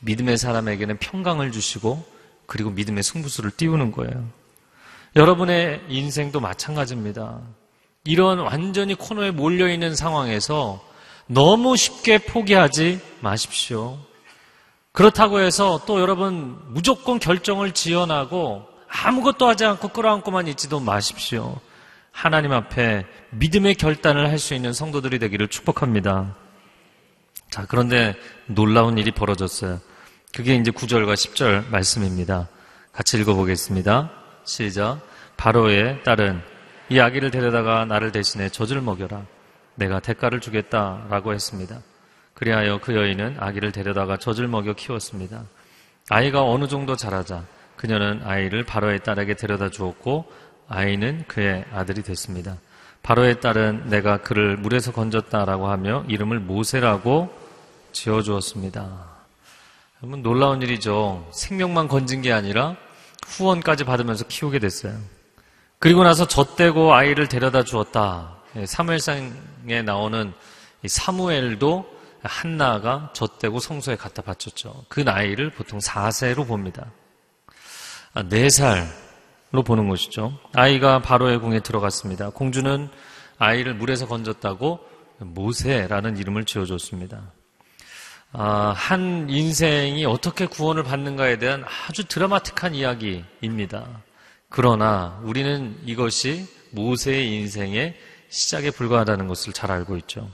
믿음의 0.00 0.38
사람에게는 0.38 0.98
평강을 0.98 1.52
주시고 1.52 2.04
그리고 2.46 2.70
믿음의 2.70 3.02
승부수를 3.02 3.52
띄우는 3.52 3.92
거예요. 3.92 4.24
여러분의 5.16 5.82
인생도 5.88 6.40
마찬가지입니다. 6.40 7.40
이런 8.04 8.38
완전히 8.38 8.94
코너에 8.94 9.30
몰려 9.30 9.68
있는 9.68 9.94
상황에서 9.94 10.82
너무 11.26 11.76
쉽게 11.76 12.18
포기하지 12.18 13.00
마십시오. 13.20 13.98
그렇다고 14.92 15.40
해서 15.40 15.80
또 15.86 16.00
여러분 16.00 16.58
무조건 16.68 17.18
결정을 17.20 17.72
지어나고 17.72 18.66
아무것도 18.88 19.46
하지 19.46 19.64
않고 19.64 19.88
끌어안고만 19.88 20.48
있지도 20.48 20.80
마십시오. 20.80 21.60
하나님 22.10 22.52
앞에 22.52 23.06
믿음의 23.30 23.76
결단을 23.76 24.28
할 24.28 24.38
수 24.38 24.54
있는 24.54 24.72
성도들이 24.72 25.20
되기를 25.20 25.48
축복합니다. 25.48 26.34
자, 27.50 27.66
그런데 27.68 28.14
놀라운 28.46 28.98
일이 28.98 29.10
벌어졌어요. 29.12 29.80
그게 30.34 30.54
이제 30.54 30.70
9절과 30.70 31.14
10절 31.14 31.70
말씀입니다. 31.70 32.48
같이 32.92 33.18
읽어보겠습니다. 33.18 34.10
시작. 34.44 35.00
바로의 35.36 36.02
딸은 36.04 36.40
이 36.88 37.00
아기를 37.00 37.30
데려다가 37.30 37.84
나를 37.84 38.12
대신해 38.12 38.48
젖을 38.48 38.80
먹여라. 38.80 39.24
내가 39.74 39.98
대가를 39.98 40.40
주겠다 40.40 41.06
라고 41.10 41.32
했습니다. 41.34 41.80
그리하여 42.34 42.78
그 42.80 42.94
여인은 42.94 43.36
아기를 43.40 43.72
데려다가 43.72 44.16
젖을 44.18 44.46
먹여 44.46 44.72
키웠습니다. 44.74 45.44
아이가 46.08 46.44
어느 46.44 46.68
정도 46.68 46.94
자라자 46.94 47.44
그녀는 47.76 48.20
아이를 48.24 48.64
바로의 48.64 49.02
딸에게 49.02 49.34
데려다 49.34 49.68
주었고 49.68 50.30
아이는 50.68 51.24
그의 51.26 51.64
아들이 51.72 52.02
됐습니다. 52.02 52.56
바로의 53.02 53.40
딸은 53.40 53.88
내가 53.88 54.18
그를 54.18 54.56
물에서 54.56 54.92
건졌다라고 54.92 55.68
하며 55.68 56.04
이름을 56.06 56.38
모세라고 56.38 57.34
지어주었습니다. 57.92 59.09
여러분 60.02 60.22
놀라운 60.22 60.62
일이죠. 60.62 61.28
생명만 61.30 61.86
건진 61.86 62.22
게 62.22 62.32
아니라 62.32 62.76
후원까지 63.26 63.84
받으면서 63.84 64.26
키우게 64.26 64.58
됐어요. 64.58 64.98
그리고 65.78 66.04
나서 66.04 66.26
젖대고 66.26 66.94
아이를 66.94 67.28
데려다 67.28 67.64
주었다. 67.64 68.36
예, 68.56 68.64
사무엘상에 68.64 69.82
나오는 69.84 70.32
사무엘도 70.86 72.00
한나가 72.22 73.10
젖대고 73.12 73.60
성소에 73.60 73.96
갖다 73.96 74.22
바쳤죠. 74.22 74.84
그 74.88 75.00
나이를 75.00 75.50
보통 75.50 75.78
4세로 75.78 76.46
봅니다. 76.46 76.86
4살로 78.14 79.64
보는 79.66 79.88
것이죠. 79.88 80.38
아이가 80.54 81.00
바로의 81.02 81.40
궁에 81.40 81.60
들어갔습니다. 81.60 82.30
공주는 82.30 82.88
아이를 83.38 83.74
물에서 83.74 84.06
건졌다고 84.06 84.80
모세라는 85.18 86.16
이름을 86.16 86.44
지어줬습니다. 86.46 87.32
아, 88.32 88.72
한 88.76 89.28
인생이 89.28 90.04
어떻게 90.04 90.46
구원을 90.46 90.84
받는가에 90.84 91.38
대한 91.38 91.64
아주 91.88 92.04
드라마틱한 92.04 92.74
이야기입니다. 92.74 94.02
그러나 94.48 95.20
우리는 95.24 95.76
이것이 95.84 96.46
모세의 96.70 97.32
인생의 97.34 97.96
시작에 98.28 98.70
불과하다는 98.70 99.26
것을 99.26 99.52
잘 99.52 99.72
알고 99.72 99.96
있죠. 99.98 100.30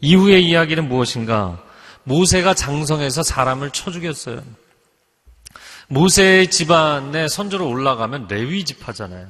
이후의 0.00 0.44
이야기는 0.44 0.86
무엇인가? 0.86 1.62
모세가 2.02 2.52
장성해서 2.52 3.22
사람을 3.22 3.70
쳐 3.70 3.90
죽였어요. 3.90 4.42
모세의 5.88 6.50
집안에 6.50 7.28
선조로 7.28 7.66
올라가면 7.66 8.26
레위 8.28 8.64
집하잖아요. 8.64 9.28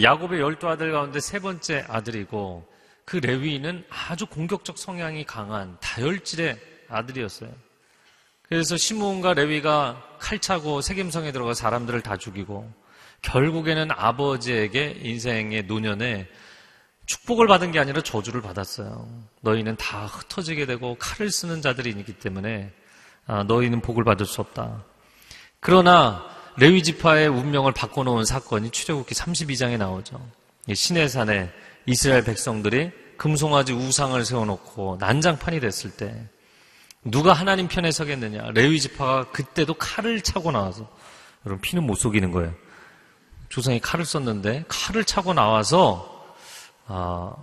야곱의 0.00 0.40
열두 0.40 0.68
아들 0.68 0.92
가운데 0.92 1.20
세 1.20 1.38
번째 1.38 1.84
아들이고 1.88 2.66
그 3.04 3.16
레위는 3.16 3.84
아주 3.90 4.24
공격적 4.24 4.78
성향이 4.78 5.24
강한 5.24 5.76
다혈질의 5.80 6.69
아들이었어요. 6.90 7.50
그래서 8.42 8.76
시므온과 8.76 9.34
레위가 9.34 10.02
칼차고 10.18 10.80
세겜성에 10.80 11.32
들어가 11.32 11.54
사람들을 11.54 12.00
다 12.02 12.16
죽이고 12.16 12.70
결국에는 13.22 13.90
아버지에게 13.90 14.98
인생의 15.02 15.64
노년에 15.64 16.28
축복을 17.06 17.46
받은 17.46 17.72
게 17.72 17.78
아니라 17.78 18.02
저주를 18.02 18.40
받았어요. 18.40 19.08
너희는 19.40 19.76
다 19.76 20.06
흩어지게 20.06 20.66
되고 20.66 20.96
칼을 20.98 21.30
쓰는 21.30 21.62
자들이기 21.62 22.14
때문에 22.14 22.72
아, 23.26 23.44
너희는 23.44 23.80
복을 23.80 24.04
받을 24.04 24.26
수 24.26 24.40
없다. 24.40 24.84
그러나 25.60 26.24
레위 26.56 26.82
지파의 26.82 27.28
운명을 27.28 27.72
바꿔놓은 27.72 28.24
사건이 28.24 28.70
출애굽기 28.70 29.14
32장에 29.14 29.78
나오죠. 29.78 30.20
신의 30.72 31.08
산에 31.08 31.50
이스라엘 31.86 32.24
백성들이 32.24 32.90
금송아지 33.16 33.72
우상을 33.72 34.24
세워놓고 34.24 34.96
난장판이 35.00 35.60
됐을 35.60 35.90
때 35.90 36.28
누가 37.04 37.32
하나님 37.32 37.68
편에 37.68 37.90
서겠느냐? 37.90 38.50
레위 38.52 38.80
지파가 38.80 39.30
그때도 39.30 39.74
칼을 39.74 40.20
차고 40.20 40.50
나와서 40.50 40.88
여러분 41.46 41.60
피는 41.62 41.84
못 41.84 41.94
속이는 41.94 42.30
거예요. 42.30 42.54
조상이 43.48 43.80
칼을 43.80 44.04
썼는데 44.04 44.64
칼을 44.68 45.04
차고 45.04 45.32
나와서 45.34 46.34
아, 46.86 47.34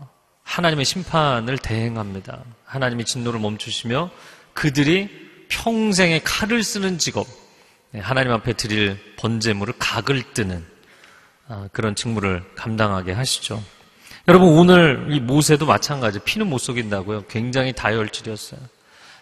하나님의 0.44 0.86
심판을 0.86 1.58
대행합니다. 1.58 2.44
하나님이 2.66 3.06
진노를 3.06 3.40
멈추시며 3.40 4.12
그들이 4.54 5.10
평생에 5.50 6.22
칼을 6.24 6.64
쓰는 6.64 6.98
직업, 6.98 7.28
네, 7.92 8.00
하나님 8.00 8.32
앞에 8.34 8.54
드릴 8.54 9.16
번제물을 9.18 9.76
각을 9.80 10.34
뜨는 10.34 10.66
아, 11.48 11.68
그런 11.72 11.96
직무를 11.96 12.44
감당하게 12.56 13.14
하시죠. 13.14 13.64
여러분 14.28 14.50
오늘 14.50 15.08
이 15.10 15.20
모세도 15.20 15.66
마찬가지 15.66 16.20
피는 16.20 16.48
못 16.48 16.60
속인다고요. 16.60 17.26
굉장히 17.28 17.74
다혈질이었어요. 17.74 18.60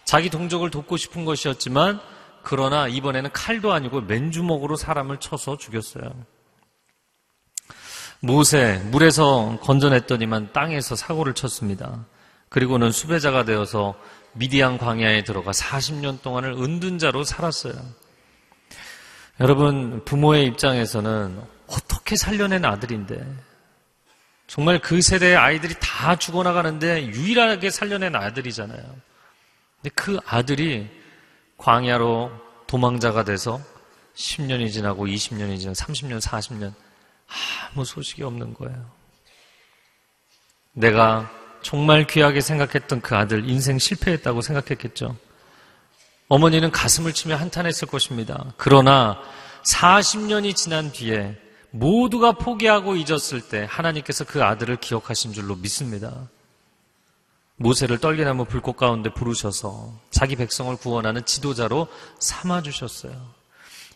자기 0.06 0.30
동족을 0.30 0.70
돕고 0.70 0.96
싶은 0.96 1.24
것이었지만 1.24 2.00
그러나 2.42 2.86
이번에는 2.86 3.30
칼도 3.32 3.72
아니고 3.72 4.02
맨주먹으로 4.02 4.76
사람을 4.76 5.18
쳐서 5.18 5.58
죽였어요. 5.58 6.04
모세 8.20 8.80
물에서 8.84 9.58
건져냈더니만 9.62 10.52
땅에서 10.52 10.94
사고를 10.94 11.34
쳤습니다. 11.34 12.06
그리고는 12.48 12.92
수배자가 12.92 13.44
되어서 13.44 13.96
미디안 14.32 14.78
광야에 14.78 15.24
들어가 15.24 15.50
40년 15.50 16.22
동안을 16.22 16.52
은둔자로 16.52 17.24
살았어요. 17.24 17.74
여러분 19.40 20.04
부모의 20.04 20.46
입장에서는 20.46 21.42
어떻게 21.66 22.14
살려낸 22.14 22.64
아들인데 22.64 23.26
정말 24.46 24.78
그 24.78 25.02
세대의 25.02 25.36
아이들이 25.36 25.74
다 25.80 26.14
죽어나가는데 26.14 27.08
유일하게 27.08 27.70
살려낸 27.70 28.14
아들이잖아요. 28.14 29.05
근데 29.76 29.90
그 29.94 30.18
아들이 30.26 30.88
광야로 31.58 32.30
도망자가 32.66 33.24
돼서 33.24 33.60
10년이 34.14 34.72
지나고 34.72 35.06
20년이 35.06 35.58
지나고 35.58 35.74
30년, 35.74 36.20
40년 36.20 36.72
아무 37.72 37.84
소식이 37.84 38.22
없는 38.22 38.54
거예요. 38.54 38.90
내가 40.72 41.30
정말 41.62 42.06
귀하게 42.06 42.40
생각했던 42.40 43.00
그 43.00 43.16
아들 43.16 43.48
인생 43.48 43.78
실패했다고 43.78 44.40
생각했겠죠. 44.40 45.16
어머니는 46.28 46.70
가슴을 46.70 47.12
치며 47.12 47.36
한탄했을 47.36 47.88
것입니다. 47.88 48.52
그러나 48.56 49.20
40년이 49.64 50.54
지난 50.54 50.92
뒤에 50.92 51.36
모두가 51.70 52.32
포기하고 52.32 52.96
잊었을 52.96 53.48
때 53.48 53.66
하나님께서 53.68 54.24
그 54.24 54.42
아들을 54.42 54.76
기억하신 54.76 55.32
줄로 55.32 55.56
믿습니다. 55.56 56.28
모세를 57.56 57.98
떨기나무 57.98 58.44
불꽃 58.44 58.76
가운데 58.76 59.10
부르셔서 59.10 59.92
자기 60.10 60.36
백성을 60.36 60.74
구원하는 60.76 61.24
지도자로 61.24 61.88
삼아 62.18 62.62
주셨어요. 62.62 63.14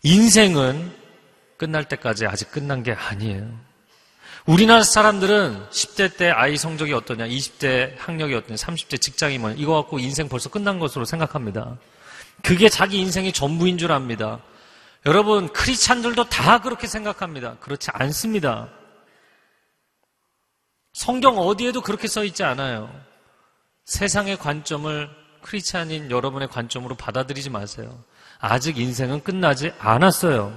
인생은 0.02 0.96
끝날 1.58 1.86
때까지 1.86 2.26
아직 2.26 2.50
끝난 2.50 2.82
게 2.82 2.92
아니에요. 2.92 3.70
우리나라 4.46 4.82
사람들은 4.82 5.68
10대 5.70 6.16
때 6.16 6.30
아이 6.30 6.56
성적이 6.56 6.94
어떠냐, 6.94 7.26
20대 7.26 7.94
학력이 7.98 8.34
어떠냐, 8.34 8.54
30대 8.54 8.98
직장이 8.98 9.38
뭐냐, 9.38 9.56
이거 9.58 9.74
갖고 9.74 9.98
인생 9.98 10.28
벌써 10.28 10.48
끝난 10.48 10.78
것으로 10.78 11.04
생각합니다. 11.04 11.76
그게 12.42 12.70
자기 12.70 12.98
인생이 12.98 13.32
전부인 13.32 13.76
줄 13.76 13.92
압니다. 13.92 14.40
여러분, 15.04 15.52
크리스찬들도 15.52 16.30
다 16.30 16.62
그렇게 16.62 16.86
생각합니다. 16.86 17.56
그렇지 17.60 17.90
않습니다. 17.92 18.70
성경 20.94 21.38
어디에도 21.38 21.82
그렇게 21.82 22.08
써 22.08 22.24
있지 22.24 22.42
않아요. 22.42 22.90
세상의 23.90 24.36
관점을 24.36 25.10
크리스찬인 25.42 26.12
여러분의 26.12 26.46
관점으로 26.46 26.94
받아들이지 26.94 27.50
마세요. 27.50 27.98
아직 28.38 28.78
인생은 28.78 29.24
끝나지 29.24 29.72
않았어요. 29.80 30.56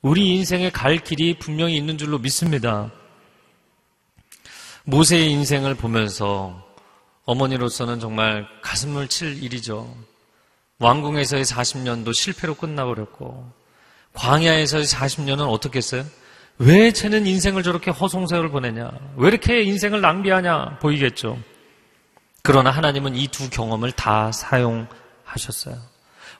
우리 0.00 0.34
인생에 0.36 0.70
갈 0.70 0.96
길이 0.96 1.38
분명히 1.38 1.76
있는 1.76 1.98
줄로 1.98 2.18
믿습니다. 2.18 2.90
모세의 4.84 5.30
인생을 5.32 5.74
보면서 5.74 6.66
어머니로서는 7.26 8.00
정말 8.00 8.48
가슴을 8.62 9.08
칠 9.08 9.42
일이죠. 9.42 9.94
왕궁에서의 10.78 11.44
40년도 11.44 12.14
실패로 12.14 12.54
끝나버렸고 12.54 13.52
광야에서의 14.14 14.84
40년은 14.84 15.46
어떻게 15.46 15.76
했어요? 15.76 16.06
왜 16.56 16.90
쟤는 16.90 17.26
인생을 17.26 17.62
저렇게 17.62 17.90
허송세월을 17.90 18.48
보내냐? 18.48 18.90
왜 19.16 19.28
이렇게 19.28 19.62
인생을 19.62 20.00
낭비하냐? 20.00 20.78
보이겠죠. 20.80 21.49
그러나 22.42 22.70
하나님은 22.70 23.16
이 23.16 23.28
두 23.28 23.50
경험을 23.50 23.92
다 23.92 24.32
사용하셨어요. 24.32 25.76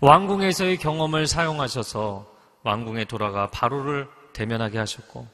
왕궁에서의 0.01 0.79
경험을 0.79 1.27
사용하셔서 1.27 2.27
왕궁에 2.63 3.05
돌아가 3.05 3.51
바로를 3.51 4.09
대면하게 4.33 4.79
하셨고 4.79 5.27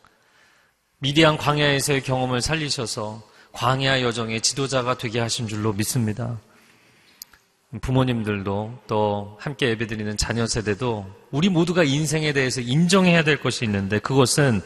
미디안 0.98 1.36
광야에서의 1.36 2.02
경험을 2.02 2.40
살리셔서 2.40 3.22
광야 3.52 4.02
여정의 4.02 4.40
지도자가 4.40 4.98
되게 4.98 5.20
하신 5.20 5.46
줄로 5.48 5.72
믿습니다. 5.72 6.38
부모님들도 7.80 8.78
또 8.86 9.36
함께 9.40 9.68
예배드리는 9.70 10.16
자녀 10.16 10.46
세대도 10.46 11.06
우리 11.30 11.48
모두가 11.48 11.84
인생에 11.84 12.32
대해서 12.32 12.60
인정해야 12.60 13.22
될 13.24 13.40
것이 13.40 13.64
있는데 13.64 13.98
그것은 13.98 14.62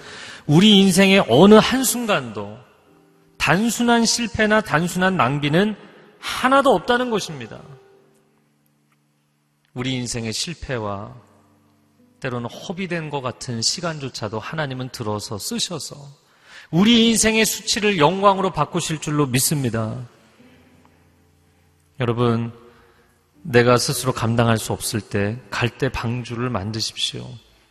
우리 0.47 0.79
인생의 0.81 1.27
어느 1.29 1.55
한순간도 1.55 2.59
단순한 3.39 4.05
실패나 4.05 4.61
단순한 4.61 5.17
낭비는 5.17 5.77
하나도 6.20 6.74
없다는 6.74 7.11
것입니다. 7.11 7.61
우리 9.74 9.94
인생의 9.94 10.33
실패와 10.33 11.14
때로는 12.20 12.48
허비된 12.50 13.11
것 13.11 13.20
같은 13.22 13.62
시간조차도 13.62 14.38
하나님은 14.38 14.90
들어서 14.90 15.38
쓰셔서 15.38 15.96
우리 16.70 17.09
인생의 17.09 17.44
수치를 17.44 17.98
영광으로 17.98 18.52
바꾸실 18.52 19.00
줄로 19.00 19.26
믿습니다. 19.26 20.06
여러분, 21.98 22.52
내가 23.42 23.78
스스로 23.78 24.12
감당할 24.12 24.59
수 24.59 24.72
없을 24.72 25.00
때 25.00 25.38
갈대 25.50 25.88
방주를 25.88 26.50
만드십시오. 26.50 27.26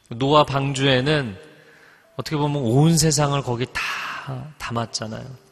노아 0.10 0.44
방주에는 0.44 1.38
어떻게 2.16 2.36
보면 2.36 2.62
온 2.64 2.98
세상을 2.98 3.40
거기 3.44 3.66
다 3.72 4.54
담았잖아요. 4.58 5.49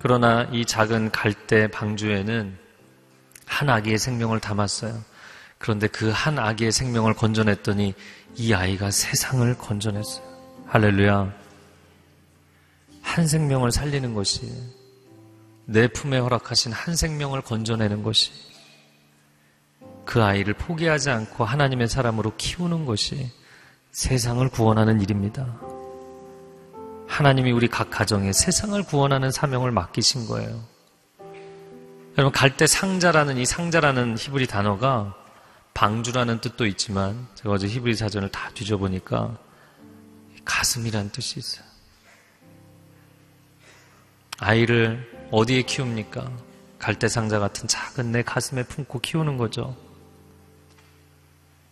그러나 0.00 0.44
이 0.50 0.64
작은 0.64 1.10
갈대 1.10 1.68
방주에는 1.68 2.58
한 3.46 3.68
아기의 3.68 3.98
생명을 3.98 4.40
담았어요. 4.40 4.98
그런데 5.58 5.88
그 5.88 6.10
한 6.10 6.38
아기의 6.38 6.72
생명을 6.72 7.14
건져냈더니 7.14 7.94
이 8.36 8.54
아이가 8.54 8.90
세상을 8.90 9.52
건져냈어요. 9.58 10.24
할렐루야. 10.66 11.34
한 13.02 13.26
생명을 13.26 13.72
살리는 13.72 14.14
것이 14.14 14.50
내 15.66 15.86
품에 15.86 16.18
허락하신 16.18 16.72
한 16.72 16.96
생명을 16.96 17.42
건져내는 17.42 18.02
것이 18.02 18.32
그 20.06 20.22
아이를 20.22 20.54
포기하지 20.54 21.10
않고 21.10 21.44
하나님의 21.44 21.88
사람으로 21.88 22.34
키우는 22.36 22.86
것이 22.86 23.30
세상을 23.90 24.48
구원하는 24.48 25.00
일입니다. 25.00 25.60
하나님이 27.10 27.50
우리 27.50 27.66
각 27.66 27.90
가정에 27.90 28.32
세상을 28.32 28.80
구원하는 28.84 29.32
사명을 29.32 29.72
맡기신 29.72 30.28
거예요. 30.28 30.62
여러분, 32.16 32.32
갈때 32.32 32.68
상자라는 32.68 33.36
이 33.36 33.44
상자라는 33.44 34.16
히브리 34.16 34.46
단어가 34.46 35.14
방주라는 35.74 36.40
뜻도 36.40 36.66
있지만 36.66 37.26
제가 37.34 37.50
어제 37.50 37.66
히브리 37.66 37.96
사전을 37.96 38.30
다 38.30 38.50
뒤져보니까 38.54 39.36
가슴이란 40.44 41.10
뜻이 41.10 41.40
있어요. 41.40 41.64
아이를 44.38 45.28
어디에 45.32 45.62
키웁니까? 45.62 46.30
갈대 46.78 47.08
상자 47.08 47.40
같은 47.40 47.66
작은 47.66 48.12
내 48.12 48.22
가슴에 48.22 48.62
품고 48.62 49.00
키우는 49.00 49.36
거죠. 49.36 49.76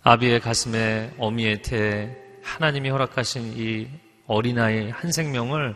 아비의 0.03 0.41
가슴에 0.41 1.15
어미의 1.17 1.63
태 1.63 2.17
하나님이 2.43 2.91
허락하신 2.91 3.55
이 3.57 4.08
어린아이 4.29 4.91
한 4.91 5.11
생명을 5.11 5.75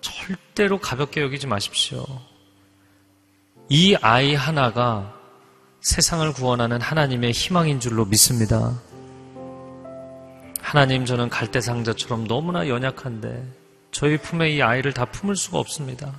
절대로 0.00 0.78
가볍게 0.78 1.20
여기지 1.20 1.46
마십시오. 1.46 2.04
이 3.68 3.94
아이 4.00 4.34
하나가 4.34 5.14
세상을 5.80 6.32
구원하는 6.32 6.80
하나님의 6.80 7.30
희망인 7.30 7.78
줄로 7.78 8.04
믿습니다. 8.06 8.74
하나님, 10.60 11.04
저는 11.04 11.28
갈대상자처럼 11.28 12.26
너무나 12.26 12.68
연약한데 12.68 13.44
저희 13.92 14.16
품에 14.16 14.50
이 14.50 14.62
아이를 14.62 14.92
다 14.92 15.04
품을 15.04 15.36
수가 15.36 15.58
없습니다. 15.58 16.12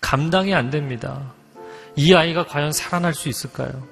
감당이 0.00 0.54
안 0.54 0.70
됩니다. 0.70 1.32
이 1.96 2.14
아이가 2.14 2.46
과연 2.46 2.72
살아날 2.72 3.14
수 3.14 3.28
있을까요? 3.28 3.86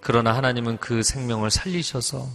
그러나 0.00 0.34
하나님은 0.34 0.78
그 0.78 1.02
생명을 1.02 1.50
살리셔서 1.50 2.26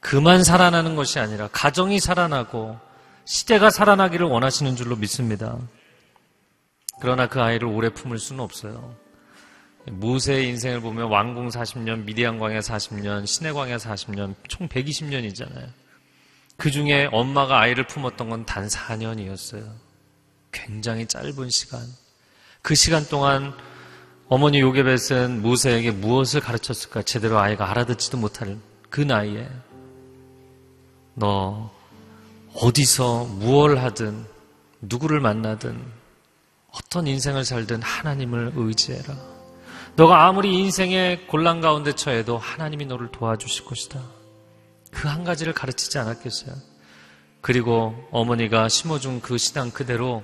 그만 0.00 0.44
살아나는 0.44 0.96
것이 0.96 1.18
아니라 1.18 1.48
가정이 1.52 2.00
살아나고 2.00 2.78
시대가 3.24 3.70
살아나기를 3.70 4.26
원하시는 4.26 4.76
줄로 4.76 4.96
믿습니다. 4.96 5.58
그러나 7.00 7.28
그 7.28 7.40
아이를 7.42 7.66
오래 7.68 7.88
품을 7.88 8.18
수는 8.18 8.42
없어요. 8.42 8.94
모세의 9.86 10.48
인생을 10.48 10.80
보면 10.80 11.08
왕궁 11.10 11.48
40년, 11.48 12.04
미디안 12.04 12.38
광야 12.38 12.60
40년, 12.60 13.26
시내 13.26 13.52
광야 13.52 13.76
40년, 13.76 14.34
총 14.48 14.68
120년이잖아요. 14.68 15.68
그 16.56 16.70
중에 16.70 17.08
엄마가 17.12 17.60
아이를 17.60 17.86
품었던 17.86 18.30
건 18.30 18.46
단 18.46 18.66
4년이었어요. 18.68 19.68
굉장히 20.52 21.06
짧은 21.06 21.50
시간. 21.50 21.80
그 22.62 22.74
시간 22.74 23.04
동안 23.08 23.52
어머니 24.28 24.60
요게벳은 24.60 25.42
모세에게 25.42 25.90
무엇을 25.90 26.40
가르쳤을까 26.40 27.02
제대로 27.02 27.38
아이가 27.38 27.70
알아듣지도 27.70 28.16
못할 28.16 28.56
그 28.88 29.00
나이에 29.02 29.48
너 31.14 31.73
어디서 32.54 33.24
무얼 33.24 33.78
하든 33.78 34.24
누구를 34.80 35.20
만나든 35.20 35.80
어떤 36.70 37.06
인생을 37.06 37.44
살든 37.44 37.82
하나님을 37.82 38.52
의지해라. 38.56 39.14
너가 39.96 40.26
아무리 40.26 40.58
인생의 40.58 41.26
곤란 41.28 41.60
가운데 41.60 41.92
처해도 41.94 42.36
하나님이 42.38 42.86
너를 42.86 43.10
도와주실 43.12 43.64
것이다. 43.64 44.00
그 44.90 45.08
한 45.08 45.24
가지를 45.24 45.52
가르치지 45.52 45.98
않았겠어요. 45.98 46.54
그리고 47.40 47.94
어머니가 48.10 48.68
심어준 48.68 49.20
그 49.20 49.38
신앙 49.38 49.70
그대로 49.70 50.22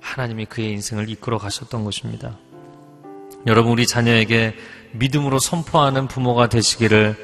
하나님이 0.00 0.46
그의 0.46 0.72
인생을 0.72 1.08
이끌어 1.08 1.38
가셨던 1.38 1.84
것입니다. 1.84 2.38
여러분, 3.46 3.72
우리 3.72 3.86
자녀에게 3.86 4.54
믿음으로 4.92 5.38
선포하는 5.38 6.06
부모가 6.08 6.48
되시기를 6.48 7.16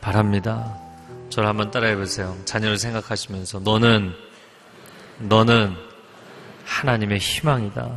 바랍니다. 0.00 0.83
저를 1.30 1.48
한번 1.48 1.70
따라해 1.70 1.96
보세요. 1.96 2.36
자녀를 2.44 2.78
생각하시면서 2.78 3.60
너는 3.60 4.14
너는 5.18 5.74
하나님의 6.64 7.18
희망이다. 7.18 7.90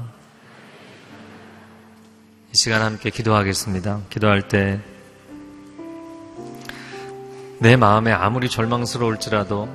이 2.54 2.58
시간 2.58 2.82
함께 2.82 3.10
기도하겠습니다. 3.10 4.02
기도할 4.10 4.48
때 4.48 4.82
내 7.60 7.76
마음에 7.76 8.12
아무리 8.12 8.50
절망스러울지라도 8.50 9.68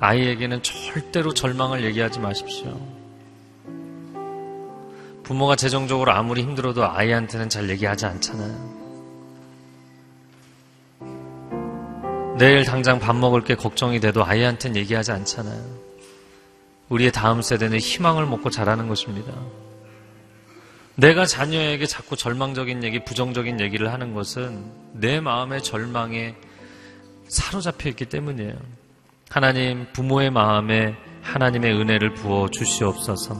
아이에게는 0.00 0.62
절대로 0.62 1.32
절망을 1.32 1.82
얘기하지 1.84 2.20
마십시오. 2.20 2.78
부모가 5.22 5.56
재정적으로 5.56 6.12
아무리 6.12 6.42
힘들어도 6.42 6.86
아이한테는 6.86 7.48
잘 7.48 7.70
얘기하지 7.70 8.04
않잖아요. 8.06 8.77
내일 12.38 12.64
당장 12.64 13.00
밥 13.00 13.16
먹을 13.16 13.42
게 13.42 13.56
걱정이 13.56 13.98
돼도 13.98 14.24
아이한테는 14.24 14.76
얘기하지 14.76 15.10
않잖아요. 15.10 15.60
우리의 16.88 17.10
다음 17.10 17.42
세대는 17.42 17.78
희망을 17.78 18.26
먹고 18.26 18.48
자라는 18.48 18.86
것입니다. 18.86 19.32
내가 20.94 21.26
자녀에게 21.26 21.86
자꾸 21.86 22.16
절망적인 22.16 22.84
얘기, 22.84 23.04
부정적인 23.04 23.60
얘기를 23.60 23.92
하는 23.92 24.14
것은 24.14 24.70
내 24.92 25.20
마음의 25.20 25.62
절망에 25.62 26.36
사로잡혀 27.26 27.88
있기 27.90 28.06
때문이에요. 28.06 28.54
하나님, 29.28 29.86
부모의 29.92 30.30
마음에 30.30 30.94
하나님의 31.22 31.74
은혜를 31.74 32.14
부어 32.14 32.48
주시옵소서. 32.50 33.34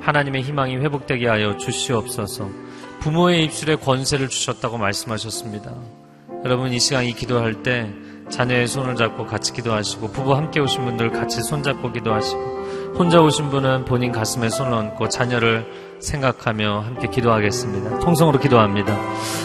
하나님의 0.00 0.42
희망이 0.42 0.76
회복되게 0.76 1.28
하여 1.28 1.56
주시옵소서. 1.56 2.50
부모의 2.98 3.44
입술에 3.44 3.76
권세를 3.76 4.28
주셨다고 4.28 4.76
말씀하셨습니다. 4.76 5.72
여러분, 6.44 6.72
이 6.72 6.80
시간 6.80 7.04
이 7.04 7.14
기도할 7.14 7.62
때 7.62 7.90
자녀의 8.30 8.66
손을 8.66 8.96
잡고 8.96 9.26
같이 9.26 9.52
기도하시고 9.52 10.10
부부 10.12 10.34
함께 10.34 10.60
오신 10.60 10.84
분들 10.84 11.12
같이 11.12 11.42
손잡고 11.42 11.92
기도하시고 11.92 12.94
혼자 12.96 13.20
오신 13.20 13.50
분은 13.50 13.84
본인 13.84 14.12
가슴에 14.12 14.48
손을 14.48 14.72
얹고 14.72 15.08
자녀를 15.08 15.66
생각하며 16.00 16.80
함께 16.80 17.08
기도하겠습니다. 17.08 17.98
통성으로 18.00 18.38
기도합니다. 18.38 18.96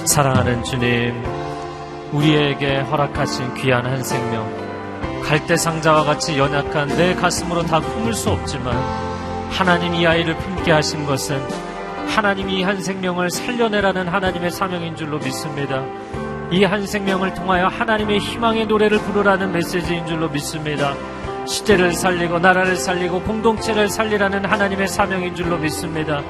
사랑하는 0.06 0.64
주님, 0.64 1.14
우리에게 2.12 2.80
허락하신 2.80 3.56
귀한 3.56 3.86
한 3.86 4.04
생명, 4.04 4.48
갈대 5.24 5.58
상자와 5.58 6.04
같이 6.04 6.38
연약한 6.38 6.88
내 6.90 7.14
가슴으로 7.16 7.64
다 7.64 7.80
품을 7.80 8.14
수 8.14 8.30
없지만 8.30 8.76
하나님 9.50 9.94
이 9.96 10.06
아이를 10.06 10.36
품게 10.38 10.72
하신 10.72 11.06
것은 11.06 11.40
하나님이 12.08 12.64
한 12.64 12.82
생명을 12.82 13.30
살려내라는 13.30 14.08
하나님의 14.08 14.52
사명인 14.52 14.96
줄로 14.96 15.20
믿습니다. 15.20 15.84
이 16.52 16.64
한 16.64 16.86
생명을 16.86 17.34
통하여 17.36 17.68
하나님의 17.68 18.20
희망의 18.20 18.66
노래를 18.66 18.98
부르라는 19.00 19.52
메시지인 19.52 20.06
줄로 20.08 20.28
믿습니다. 20.30 20.96
시대를 21.46 21.94
살리고 21.94 22.40
나라를 22.40 22.76
살리고 22.76 23.22
공동체를 23.22 23.90
살리라는 23.90 24.46
하나님의 24.46 24.88
사명인 24.88 25.36
줄로 25.36 25.58
믿습니다. 25.58 26.22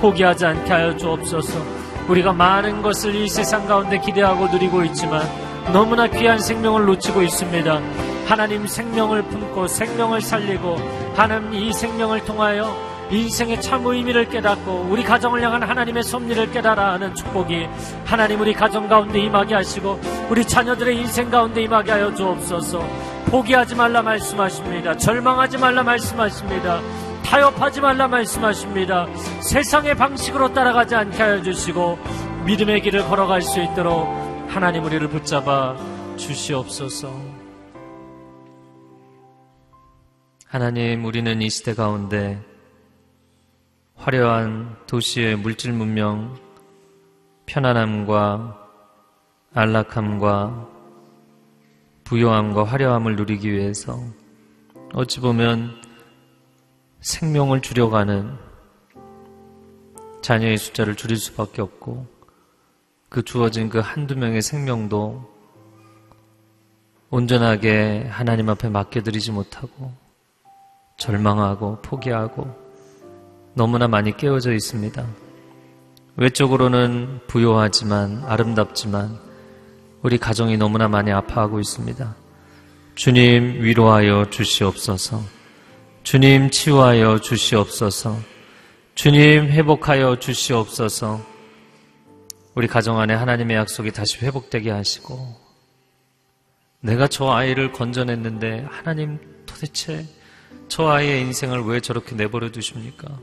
포기하지 0.00 0.46
않게 0.46 0.72
하여 0.72 0.96
주옵소서. 0.96 1.58
우리가 2.08 2.32
많은 2.32 2.82
것을 2.82 3.14
이 3.14 3.28
세상 3.28 3.66
가운데 3.66 3.98
기대하고 3.98 4.48
누리고 4.48 4.84
있지만 4.84 5.22
너무나 5.72 6.06
귀한 6.06 6.38
생명을 6.38 6.84
놓치고 6.86 7.22
있습니다. 7.22 7.80
하나님 8.26 8.66
생명을 8.66 9.22
품고 9.22 9.68
생명을 9.68 10.20
살리고 10.20 10.76
하나님 11.14 11.54
이 11.54 11.72
생명을 11.72 12.24
통하여 12.24 12.74
인생의 13.12 13.60
참 13.60 13.86
의미를 13.86 14.26
깨닫고 14.28 14.86
우리 14.90 15.02
가정을 15.02 15.42
향한 15.42 15.62
하나님의 15.62 16.02
섭리를 16.02 16.50
깨달아 16.50 16.94
하는 16.94 17.14
축복이 17.14 17.68
하나님 18.04 18.40
우리 18.40 18.54
가정 18.54 18.88
가운데 18.88 19.20
임하게 19.20 19.54
하시고 19.54 20.00
우리 20.30 20.44
자녀들의 20.44 20.96
인생 20.96 21.30
가운데 21.30 21.62
임하게 21.62 21.92
하여 21.92 22.14
주옵소서 22.14 22.82
포기하지 23.26 23.74
말라 23.74 24.02
말씀하십니다. 24.02 24.96
절망하지 24.96 25.58
말라 25.58 25.82
말씀하십니다. 25.82 26.80
타협하지 27.24 27.80
말라 27.80 28.08
말씀하십니다. 28.08 29.06
세상의 29.40 29.94
방식으로 29.94 30.52
따라가지 30.52 30.94
않게 30.94 31.22
하여 31.22 31.42
주시고 31.42 31.98
믿음의 32.46 32.82
길을 32.82 33.04
걸어갈 33.04 33.42
수 33.42 33.62
있도록 33.62 34.08
하나님 34.48 34.84
우리를 34.84 35.08
붙잡아 35.08 35.76
주시옵소서. 36.16 37.10
하나님, 40.46 41.06
우리는 41.06 41.40
이 41.40 41.48
시대 41.48 41.72
가운데 41.72 42.38
화려한 44.02 44.78
도시의 44.88 45.36
물질 45.36 45.72
문명, 45.72 46.36
편안함과 47.46 48.58
안락함과 49.54 50.68
부요함과 52.02 52.64
화려함을 52.64 53.14
누리기 53.14 53.52
위해서 53.52 53.96
어찌 54.92 55.20
보면 55.20 55.80
생명을 56.98 57.62
줄여가는 57.62 58.36
자녀의 60.20 60.58
숫자를 60.58 60.96
줄일 60.96 61.16
수밖에 61.16 61.62
없고 61.62 62.08
그 63.08 63.22
주어진 63.22 63.68
그 63.68 63.78
한두 63.78 64.16
명의 64.16 64.42
생명도 64.42 65.32
온전하게 67.08 68.08
하나님 68.10 68.48
앞에 68.48 68.68
맡겨드리지 68.68 69.30
못하고 69.30 69.92
절망하고 70.96 71.82
포기하고 71.82 72.61
너무나 73.54 73.88
많이 73.88 74.16
깨어져 74.16 74.52
있습니다. 74.52 75.06
외적으로는 76.16 77.20
부요하지만 77.26 78.22
아름답지만 78.26 79.18
우리 80.02 80.18
가정이 80.18 80.56
너무나 80.56 80.88
많이 80.88 81.12
아파하고 81.12 81.60
있습니다. 81.60 82.14
주님 82.94 83.62
위로하여 83.62 84.28
주시옵소서. 84.30 85.22
주님 86.02 86.50
치유하여 86.50 87.20
주시옵소서. 87.20 88.18
주님 88.94 89.46
회복하여 89.46 90.18
주시옵소서. 90.18 91.20
우리 92.54 92.66
가정 92.66 92.98
안에 93.00 93.14
하나님의 93.14 93.56
약속이 93.56 93.92
다시 93.92 94.18
회복되게 94.18 94.70
하시고 94.70 95.34
내가 96.80 97.06
저 97.08 97.30
아이를 97.30 97.72
건져냈는데 97.72 98.66
하나님 98.68 99.18
도대체 99.46 100.04
저 100.68 100.88
아이의 100.88 101.22
인생을 101.22 101.64
왜 101.64 101.80
저렇게 101.80 102.14
내버려 102.14 102.50
두십니까? 102.50 103.18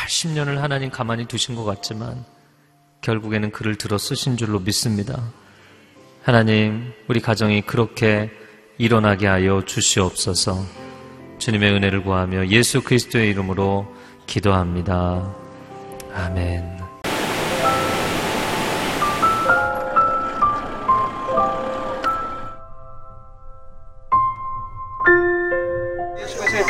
80년을 0.00 0.56
하나님 0.56 0.90
가만히 0.90 1.26
두신 1.26 1.54
것 1.54 1.64
같지만 1.64 2.24
결국에는 3.02 3.50
그를 3.50 3.76
들어 3.76 3.98
쓰신 3.98 4.36
줄로 4.36 4.60
믿습니다. 4.60 5.32
하나님, 6.22 6.92
우리 7.08 7.20
가정이 7.20 7.62
그렇게 7.62 8.30
일어나게 8.78 9.26
하여 9.26 9.62
주시옵소서. 9.64 10.64
주님의 11.38 11.72
은혜를 11.72 12.02
구하며 12.02 12.48
예수 12.48 12.82
그리스도의 12.82 13.30
이름으로 13.30 13.86
기도합니다. 14.26 15.34
아멘. 16.14 16.79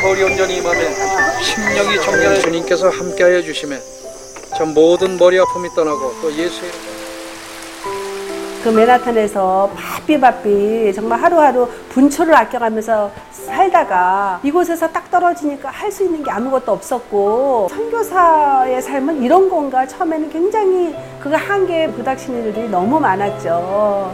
온전히 0.03 0.57
임하며 0.57 0.79
심령이 1.41 2.01
정결해 2.01 2.39
주님께서 2.39 2.89
함께하여 2.89 3.41
주심에 3.41 3.77
저 4.57 4.65
모든 4.65 5.17
머리 5.17 5.39
아픔이 5.39 5.69
떠나고 5.75 6.13
또 6.21 6.31
예수의 6.33 6.71
그 8.63 8.69
맨하탄에서 8.69 9.71
바삐 9.75 10.19
바삐 10.19 10.91
정말 10.93 11.19
하루하루 11.21 11.67
분초를 11.89 12.35
아껴가면서 12.35 13.11
살다가 13.31 14.39
이곳에서 14.43 14.91
딱 14.91 15.09
떨어지니까 15.09 15.69
할 15.69 15.91
수 15.91 16.03
있는 16.03 16.23
게 16.23 16.29
아무것도 16.31 16.71
없었고 16.71 17.67
선교사의 17.69 18.81
삶은 18.81 19.23
이런 19.23 19.49
건가 19.49 19.87
처음에는 19.87 20.29
굉장히 20.31 20.95
그 21.19 21.29
한계에 21.31 21.87
부닥치는 21.87 22.45
일들이 22.45 22.69
너무 22.69 22.99
많았죠. 22.99 24.13